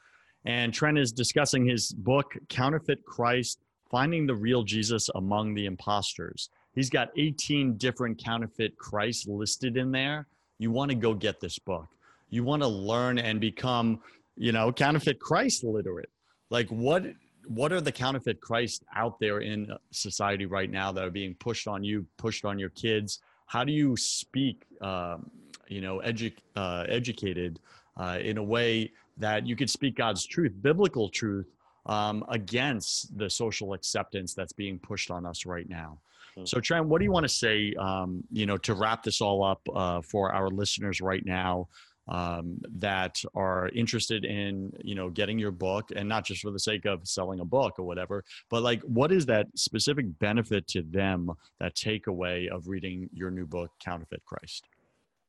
And 0.44 0.74
Trent 0.74 0.98
is 0.98 1.12
discussing 1.12 1.66
his 1.66 1.92
book, 1.92 2.36
Counterfeit 2.48 3.04
Christ 3.04 3.60
Finding 3.90 4.26
the 4.26 4.34
Real 4.34 4.62
Jesus 4.62 5.10
Among 5.14 5.54
the 5.54 5.66
Imposters. 5.66 6.48
He's 6.74 6.88
got 6.88 7.10
18 7.16 7.76
different 7.76 8.22
counterfeit 8.22 8.76
Christ 8.78 9.28
listed 9.28 9.76
in 9.76 9.92
there. 9.92 10.26
You 10.58 10.70
want 10.70 10.90
to 10.90 10.94
go 10.94 11.12
get 11.12 11.40
this 11.40 11.58
book. 11.58 11.88
You 12.30 12.42
want 12.42 12.62
to 12.62 12.68
learn 12.68 13.18
and 13.18 13.38
become, 13.38 14.00
you 14.36 14.52
know, 14.52 14.72
counterfeit 14.72 15.20
Christ 15.20 15.64
literate. 15.64 16.08
Like 16.48 16.68
what 16.68 17.04
what 17.48 17.72
are 17.72 17.80
the 17.80 17.92
counterfeit 17.92 18.40
Christ 18.40 18.84
out 18.94 19.18
there 19.18 19.40
in 19.40 19.70
society 19.90 20.46
right 20.46 20.70
now 20.70 20.92
that 20.92 21.04
are 21.04 21.10
being 21.10 21.34
pushed 21.34 21.66
on 21.66 21.82
you, 21.82 22.06
pushed 22.16 22.44
on 22.44 22.58
your 22.58 22.70
kids? 22.70 23.20
How 23.46 23.64
do 23.64 23.72
you 23.72 23.96
speak, 23.96 24.64
um, 24.80 25.30
you 25.68 25.80
know, 25.80 26.00
edu- 26.04 26.36
uh, 26.54 26.84
educated 26.88 27.58
uh, 27.96 28.18
in 28.22 28.38
a 28.38 28.42
way 28.42 28.92
that 29.18 29.46
you 29.46 29.56
could 29.56 29.70
speak 29.70 29.96
God's 29.96 30.26
truth, 30.26 30.52
biblical 30.60 31.08
truth, 31.08 31.46
um, 31.86 32.24
against 32.28 33.16
the 33.18 33.28
social 33.28 33.74
acceptance 33.74 34.34
that's 34.34 34.52
being 34.52 34.78
pushed 34.78 35.10
on 35.10 35.26
us 35.26 35.44
right 35.46 35.68
now. 35.68 35.98
Hmm. 36.36 36.44
So, 36.44 36.60
Trent, 36.60 36.86
what 36.86 36.98
do 36.98 37.04
you 37.04 37.12
want 37.12 37.24
to 37.24 37.34
say, 37.34 37.74
um, 37.74 38.22
you 38.30 38.46
know, 38.46 38.56
to 38.58 38.74
wrap 38.74 39.02
this 39.02 39.20
all 39.20 39.42
up 39.42 39.60
uh, 39.74 40.00
for 40.02 40.32
our 40.32 40.48
listeners 40.48 41.00
right 41.00 41.24
now 41.26 41.68
um, 42.08 42.58
that 42.78 43.22
are 43.34 43.68
interested 43.70 44.24
in, 44.24 44.72
you 44.82 44.94
know, 44.94 45.10
getting 45.10 45.38
your 45.38 45.50
book 45.50 45.90
and 45.94 46.08
not 46.08 46.24
just 46.24 46.42
for 46.42 46.50
the 46.50 46.58
sake 46.58 46.84
of 46.84 47.06
selling 47.06 47.40
a 47.40 47.44
book 47.44 47.78
or 47.78 47.84
whatever, 47.84 48.24
but 48.50 48.62
like, 48.62 48.82
what 48.82 49.12
is 49.12 49.26
that 49.26 49.46
specific 49.54 50.06
benefit 50.18 50.66
to 50.68 50.82
them, 50.82 51.30
that 51.60 51.74
takeaway 51.74 52.48
of 52.48 52.68
reading 52.68 53.08
your 53.12 53.30
new 53.30 53.46
book, 53.46 53.70
Counterfeit 53.80 54.22
Christ? 54.24 54.66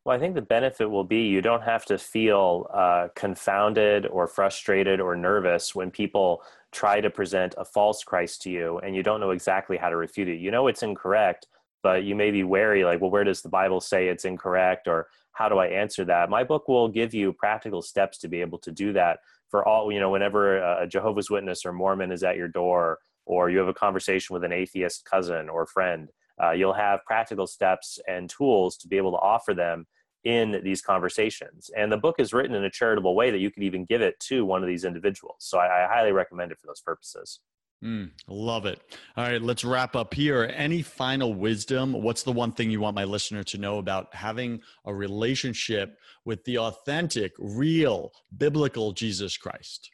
Well, 0.06 0.16
I 0.16 0.20
think 0.20 0.36
the 0.36 0.42
benefit 0.42 0.89
will 0.89 1.06
be 1.06 1.22
you 1.28 1.42
don't 1.42 1.63
have 1.63 1.86
to 1.86 1.98
feel 1.98 2.70
uh, 2.74 3.08
confounded 3.16 4.06
or 4.06 4.28
frustrated 4.28 5.00
or 5.00 5.16
nervous 5.16 5.74
when 5.74 5.92
people 5.92 6.44
try 6.74 7.00
to 7.00 7.10
present 7.10 7.56
a 7.58 7.63
false 7.63 8.04
Christ 8.04 8.42
to 8.42 8.50
you 8.50 8.80
and 8.80 8.96
you 8.96 9.02
don't 9.02 9.22
know 9.22 9.32
exactly 9.32 9.78
how 9.78 9.89
to 9.89 9.96
refute 9.96 10.28
it. 10.28 10.42
You 10.42 10.52
know 10.52 10.68
it's 10.68 10.84
incorrect, 10.84 11.48
but 11.84 12.04
you 12.04 12.16
may 12.16 12.32
be 12.32 12.44
wary 12.44 12.84
like, 12.84 13.00
well, 13.00 13.12
where 13.12 13.24
does 13.24 13.42
the 13.42 13.50
Bible 13.50 13.80
say 13.80 14.10
it's 14.10 14.26
incorrect 14.26 14.89
or 14.89 15.08
how 15.32 15.48
do 15.48 15.58
I 15.58 15.68
answer 15.68 16.04
that? 16.04 16.30
My 16.30 16.44
book 16.44 16.68
will 16.68 16.89
give 16.89 17.13
you 17.13 17.32
practical 17.32 17.82
steps 17.82 18.18
to 18.20 18.28
be 18.28 18.42
able 18.42 18.60
to 18.60 18.72
do 18.72 18.92
that 18.92 19.20
for 19.50 19.66
all, 19.66 19.89
you 19.89 20.02
know, 20.02 20.10
whenever 20.10 20.58
a 20.58 20.86
Jehovah's 20.86 21.30
Witness 21.30 21.66
or 21.66 21.72
Mormon 21.72 22.12
is 22.12 22.24
at 22.24 22.36
your 22.36 22.50
door 22.50 23.00
or 23.26 23.50
you 23.50 23.58
have 23.60 23.70
a 23.70 23.74
conversation 23.74 24.34
with 24.34 24.44
an 24.44 24.52
atheist 24.52 25.06
cousin 25.06 25.48
or 25.48 25.66
friend 25.66 26.10
uh, 26.42 26.52
you'll 26.52 26.74
have 26.74 27.06
practical 27.06 27.48
steps 27.48 28.00
and 28.08 28.30
tools 28.30 28.78
to 28.78 28.88
be 28.88 28.98
able 28.98 29.12
to 29.12 29.18
offer 29.18 29.54
them 29.54 29.86
in 30.24 30.62
these 30.64 30.82
conversations. 30.82 31.70
And 31.76 31.92
the 31.92 31.98
book 31.98 32.16
is 32.20 32.34
written 32.34 32.56
in 32.56 32.64
a 32.64 32.70
charitable 32.70 33.16
way 33.16 33.32
that 33.32 33.40
you 33.40 33.52
could 33.52 33.64
even 33.64 33.86
give 33.86 34.02
it 34.02 34.20
to 34.22 34.46
one 34.46 34.64
of 34.64 34.68
these 34.68 34.86
individuals. 34.86 35.38
So 35.40 35.58
I, 35.58 35.84
I 35.84 35.88
highly 35.88 36.12
recommend 36.12 36.52
it 36.52 36.60
for 36.60 36.68
those 36.68 36.82
purposes. 36.82 37.40
Mm, 37.84 38.12
love 38.30 38.66
it. 38.66 38.80
All 39.18 39.26
right, 39.26 39.42
let's 39.42 39.66
wrap 39.66 39.96
up 39.98 40.14
here. 40.14 40.50
Any 40.56 40.82
final 40.82 41.34
wisdom? 41.34 41.92
What's 41.92 42.24
the 42.24 42.32
one 42.32 42.54
thing 42.54 42.72
you 42.72 42.80
want 42.80 42.96
my 42.96 43.04
listener 43.04 43.44
to 43.44 43.58
know 43.58 43.78
about 43.78 44.14
having 44.16 44.62
a 44.86 44.96
relationship 44.96 46.00
with 46.24 46.42
the 46.46 46.60
authentic, 46.60 47.34
real, 47.38 48.14
biblical 48.38 48.94
Jesus 48.94 49.36
Christ? 49.36 49.92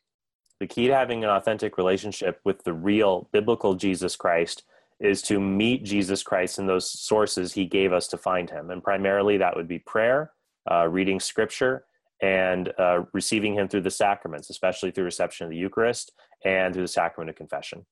The 0.60 0.68
key 0.68 0.88
to 0.88 0.94
having 0.94 1.24
an 1.24 1.32
authentic 1.32 1.78
relationship 1.80 2.40
with 2.44 2.64
the 2.64 2.74
real, 2.74 3.28
biblical 3.32 3.74
Jesus 3.74 4.16
Christ 4.16 4.64
is 5.00 5.22
to 5.24 5.40
meet 5.40 5.84
Jesus 5.84 6.24
Christ 6.24 6.60
in 6.60 6.68
those 6.68 6.92
sources 6.92 7.54
he 7.54 7.66
gave 7.66 7.94
us 7.94 8.08
to 8.08 8.18
find 8.18 8.50
him. 8.50 8.70
And 8.70 8.84
primarily 8.84 9.38
that 9.38 9.56
would 9.56 9.68
be 9.68 9.80
prayer, 9.80 10.32
uh, 10.70 10.88
reading 10.88 11.20
scripture, 11.20 11.86
and 12.22 12.74
uh, 12.78 13.04
receiving 13.14 13.54
him 13.54 13.68
through 13.68 13.82
the 13.82 13.92
sacraments, 13.92 14.50
especially 14.50 14.92
through 14.92 15.06
reception 15.06 15.46
of 15.46 15.52
the 15.52 15.58
Eucharist 15.58 16.12
and 16.44 16.74
through 16.74 16.84
the 16.84 16.88
sacrament 16.88 17.30
of 17.30 17.36
confession. 17.36 17.86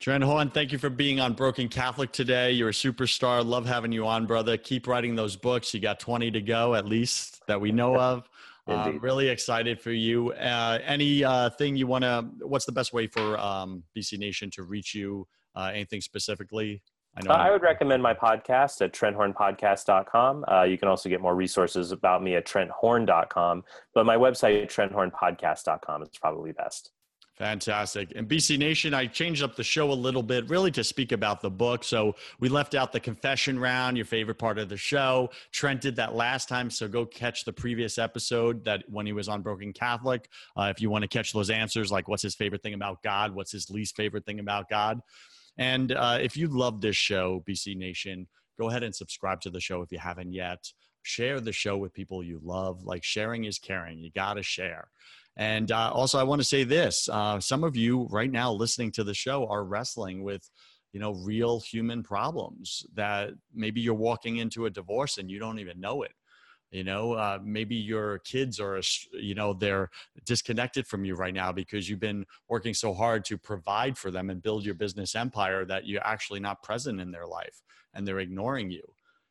Trent 0.00 0.22
Horn, 0.22 0.50
thank 0.50 0.70
you 0.70 0.78
for 0.78 0.90
being 0.90 1.18
on 1.18 1.32
Broken 1.32 1.68
Catholic 1.68 2.12
today. 2.12 2.52
You're 2.52 2.68
a 2.68 2.72
superstar. 2.72 3.44
Love 3.44 3.66
having 3.66 3.90
you 3.90 4.06
on, 4.06 4.26
brother. 4.26 4.56
Keep 4.56 4.86
writing 4.86 5.16
those 5.16 5.34
books. 5.34 5.74
You 5.74 5.80
got 5.80 5.98
20 5.98 6.30
to 6.30 6.40
go, 6.40 6.76
at 6.76 6.86
least 6.86 7.42
that 7.48 7.60
we 7.60 7.72
know 7.72 7.96
of. 8.00 8.28
Uh, 8.68 8.92
really 9.00 9.28
excited 9.28 9.80
for 9.80 9.92
you. 9.92 10.30
Uh, 10.32 10.78
any 10.84 11.24
uh, 11.24 11.48
thing 11.50 11.74
you 11.74 11.86
want 11.86 12.04
to? 12.04 12.28
What's 12.42 12.66
the 12.66 12.72
best 12.72 12.92
way 12.92 13.06
for 13.06 13.40
um, 13.40 13.82
BC 13.96 14.18
Nation 14.18 14.50
to 14.52 14.62
reach 14.62 14.94
you? 14.94 15.26
Uh, 15.54 15.70
anything 15.72 16.00
specifically? 16.00 16.82
I 17.16 17.22
know. 17.22 17.32
Uh, 17.32 17.36
I 17.36 17.50
would 17.50 17.62
recommend 17.62 18.02
my 18.02 18.14
podcast 18.14 18.80
at 18.80 18.92
trenthornpodcast.com. 18.92 20.44
Uh, 20.50 20.62
you 20.62 20.78
can 20.78 20.88
also 20.88 21.08
get 21.08 21.20
more 21.20 21.34
resources 21.34 21.90
about 21.92 22.22
me 22.22 22.36
at 22.36 22.46
trenthorn.com, 22.46 23.64
but 23.94 24.06
my 24.06 24.16
website, 24.16 24.66
trenthornpodcast.com, 24.66 26.02
is 26.02 26.10
probably 26.20 26.52
best. 26.52 26.92
Fantastic. 27.38 28.12
And 28.16 28.28
BC 28.28 28.58
Nation, 28.58 28.94
I 28.94 29.06
changed 29.06 29.44
up 29.44 29.54
the 29.54 29.62
show 29.62 29.92
a 29.92 29.94
little 29.94 30.24
bit, 30.24 30.50
really 30.50 30.72
to 30.72 30.82
speak 30.82 31.12
about 31.12 31.40
the 31.40 31.50
book. 31.50 31.84
So 31.84 32.16
we 32.40 32.48
left 32.48 32.74
out 32.74 32.90
the 32.90 32.98
confession 32.98 33.60
round, 33.60 33.96
your 33.96 34.06
favorite 34.06 34.38
part 34.38 34.58
of 34.58 34.68
the 34.68 34.76
show. 34.76 35.30
Trent 35.52 35.80
did 35.80 35.94
that 35.96 36.16
last 36.16 36.48
time. 36.48 36.68
So 36.68 36.88
go 36.88 37.06
catch 37.06 37.44
the 37.44 37.52
previous 37.52 37.96
episode 37.96 38.64
that 38.64 38.82
when 38.88 39.06
he 39.06 39.12
was 39.12 39.28
on 39.28 39.42
Broken 39.42 39.72
Catholic. 39.72 40.28
Uh, 40.56 40.72
if 40.74 40.80
you 40.80 40.90
want 40.90 41.02
to 41.02 41.08
catch 41.08 41.32
those 41.32 41.48
answers, 41.48 41.92
like 41.92 42.08
what's 42.08 42.24
his 42.24 42.34
favorite 42.34 42.64
thing 42.64 42.74
about 42.74 43.04
God? 43.04 43.32
What's 43.32 43.52
his 43.52 43.70
least 43.70 43.94
favorite 43.94 44.26
thing 44.26 44.40
about 44.40 44.68
God? 44.68 45.00
And 45.58 45.92
uh, 45.92 46.18
if 46.20 46.36
you 46.36 46.48
love 46.48 46.80
this 46.80 46.96
show, 46.96 47.42
BC 47.48 47.76
Nation, 47.76 48.26
go 48.58 48.68
ahead 48.68 48.82
and 48.82 48.94
subscribe 48.94 49.40
to 49.42 49.50
the 49.50 49.60
show 49.60 49.82
if 49.82 49.92
you 49.92 49.98
haven't 49.98 50.32
yet. 50.32 50.72
Share 51.02 51.40
the 51.40 51.52
show 51.52 51.76
with 51.76 51.94
people 51.94 52.22
you 52.22 52.40
love. 52.42 52.84
Like 52.84 53.04
sharing 53.04 53.44
is 53.44 53.58
caring. 53.58 53.98
You 53.98 54.10
got 54.10 54.34
to 54.34 54.42
share. 54.42 54.88
And 55.36 55.70
uh, 55.70 55.90
also, 55.92 56.18
I 56.18 56.24
want 56.24 56.40
to 56.40 56.46
say 56.46 56.64
this 56.64 57.08
uh, 57.08 57.38
some 57.40 57.64
of 57.64 57.76
you 57.76 58.08
right 58.10 58.30
now 58.30 58.52
listening 58.52 58.90
to 58.92 59.04
the 59.04 59.14
show 59.14 59.46
are 59.46 59.64
wrestling 59.64 60.22
with 60.22 60.48
you 60.92 61.00
know 61.00 61.12
real 61.12 61.60
human 61.60 62.02
problems 62.02 62.84
that 62.94 63.30
maybe 63.54 63.80
you're 63.80 63.94
walking 63.94 64.38
into 64.38 64.66
a 64.66 64.70
divorce 64.70 65.18
and 65.18 65.30
you 65.30 65.38
don't 65.38 65.58
even 65.58 65.80
know 65.80 66.02
it 66.02 66.12
you 66.70 66.84
know 66.84 67.12
uh, 67.12 67.38
maybe 67.42 67.76
your 67.76 68.18
kids 68.20 68.58
are 68.60 68.80
you 69.12 69.34
know 69.34 69.52
they're 69.52 69.90
disconnected 70.28 70.86
from 70.86 71.04
you 71.04 71.16
right 71.16 71.34
now 71.34 71.50
because 71.50 71.88
you've 71.88 71.98
been 71.98 72.24
working 72.48 72.74
so 72.74 72.94
hard 72.94 73.24
to 73.24 73.36
provide 73.36 73.98
for 73.98 74.10
them 74.10 74.30
and 74.30 74.42
build 74.42 74.64
your 74.64 74.74
business 74.74 75.16
empire 75.16 75.64
that 75.64 75.86
you're 75.86 76.06
actually 76.06 76.40
not 76.40 76.62
present 76.62 77.00
in 77.00 77.10
their 77.10 77.26
life 77.26 77.62
and 77.94 78.06
they're 78.06 78.20
ignoring 78.20 78.70
you 78.70 78.82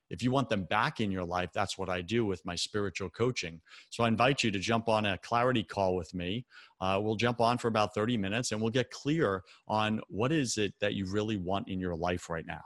if 0.10 0.24
you 0.24 0.32
want 0.32 0.50
them 0.50 0.64
back 0.64 1.00
in 1.00 1.12
your 1.12 1.26
life, 1.26 1.50
that's 1.54 1.78
what 1.78 1.90
I 1.90 2.02
do 2.02 2.26
with 2.26 2.46
my 2.46 2.56
spiritual 2.56 3.10
coaching. 3.10 3.62
So 3.90 4.04
I 4.04 4.08
invite 4.08 4.44
you 4.44 4.52
to 4.52 4.60
jump 4.60 4.88
on 4.88 5.06
a 5.06 5.18
clarity 5.18 5.64
call 5.64 5.96
with 5.96 6.14
me. 6.14 6.46
Uh, 6.80 7.00
we'll 7.02 7.16
jump 7.16 7.42
on 7.42 7.58
for 7.58 7.68
about 7.68 7.94
30 7.94 8.18
minutes 8.18 8.52
and 8.52 8.62
we'll 8.62 8.72
get 8.72 8.90
clear 8.92 9.44
on 9.68 10.02
what 10.08 10.32
is 10.32 10.58
it 10.58 10.74
that 10.80 10.94
you 10.94 11.06
really 11.12 11.38
want 11.38 11.68
in 11.68 11.80
your 11.80 11.96
life 11.96 12.30
right 12.30 12.46
now. 12.46 12.62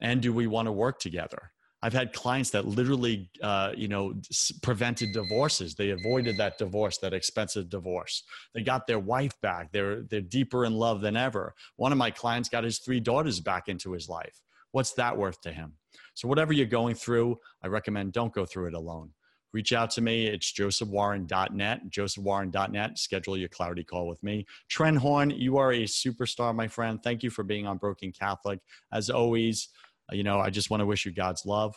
And 0.00 0.20
do 0.20 0.32
we 0.32 0.46
want 0.46 0.66
to 0.66 0.72
work 0.72 0.98
together? 0.98 1.52
I've 1.80 1.92
had 1.92 2.12
clients 2.12 2.50
that 2.50 2.66
literally, 2.66 3.30
uh, 3.40 3.72
you 3.76 3.86
know, 3.86 4.14
prevented 4.62 5.12
divorces. 5.12 5.74
They 5.74 5.90
avoided 5.90 6.36
that 6.38 6.58
divorce, 6.58 6.98
that 6.98 7.14
expensive 7.14 7.68
divorce. 7.70 8.24
They 8.52 8.62
got 8.62 8.86
their 8.86 8.98
wife 8.98 9.40
back. 9.42 9.70
They're 9.70 10.02
they're 10.02 10.20
deeper 10.20 10.64
in 10.64 10.74
love 10.74 11.00
than 11.00 11.16
ever. 11.16 11.54
One 11.76 11.92
of 11.92 11.98
my 11.98 12.10
clients 12.10 12.48
got 12.48 12.64
his 12.64 12.78
three 12.78 13.00
daughters 13.00 13.38
back 13.38 13.68
into 13.68 13.92
his 13.92 14.08
life. 14.08 14.42
What's 14.72 14.92
that 14.94 15.16
worth 15.16 15.40
to 15.42 15.52
him? 15.52 15.74
So, 16.14 16.26
whatever 16.26 16.52
you're 16.52 16.66
going 16.66 16.96
through, 16.96 17.38
I 17.62 17.68
recommend 17.68 18.12
don't 18.12 18.34
go 18.34 18.44
through 18.44 18.66
it 18.66 18.74
alone. 18.74 19.10
Reach 19.52 19.72
out 19.72 19.90
to 19.92 20.02
me. 20.02 20.26
It's 20.26 20.52
josephwarren.net, 20.52 21.88
josephwarren.net. 21.88 22.98
Schedule 22.98 23.38
your 23.38 23.48
clarity 23.48 23.82
call 23.82 24.06
with 24.06 24.22
me. 24.22 24.46
Trent 24.68 24.98
Horn, 24.98 25.30
you 25.30 25.56
are 25.56 25.72
a 25.72 25.84
superstar, 25.84 26.54
my 26.54 26.68
friend. 26.68 27.02
Thank 27.02 27.22
you 27.22 27.30
for 27.30 27.44
being 27.44 27.66
on 27.66 27.78
Broken 27.78 28.12
Catholic. 28.12 28.60
As 28.92 29.08
always, 29.08 29.68
Uh, 30.10 30.16
you 30.16 30.22
know, 30.22 30.40
I 30.40 30.50
just 30.50 30.70
want 30.70 30.80
to 30.80 30.86
wish 30.86 31.04
you 31.06 31.12
God's 31.12 31.44
love, 31.44 31.74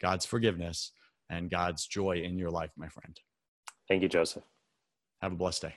God's 0.00 0.24
forgiveness, 0.24 0.92
and 1.30 1.50
God's 1.50 1.86
joy 1.86 2.22
in 2.24 2.38
your 2.38 2.50
life, 2.50 2.70
my 2.76 2.88
friend. 2.88 3.18
Thank 3.88 4.02
you, 4.02 4.08
Joseph. 4.08 4.44
Have 5.22 5.32
a 5.32 5.36
blessed 5.36 5.62
day. 5.62 5.74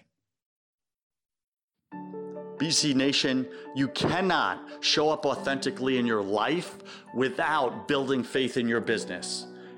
BC 2.57 2.93
Nation, 2.93 3.47
you 3.73 3.87
cannot 3.89 4.83
show 4.83 5.09
up 5.09 5.25
authentically 5.25 5.97
in 5.97 6.05
your 6.05 6.21
life 6.21 6.75
without 7.15 7.87
building 7.87 8.21
faith 8.21 8.57
in 8.57 8.67
your 8.67 8.81
business. 8.81 9.47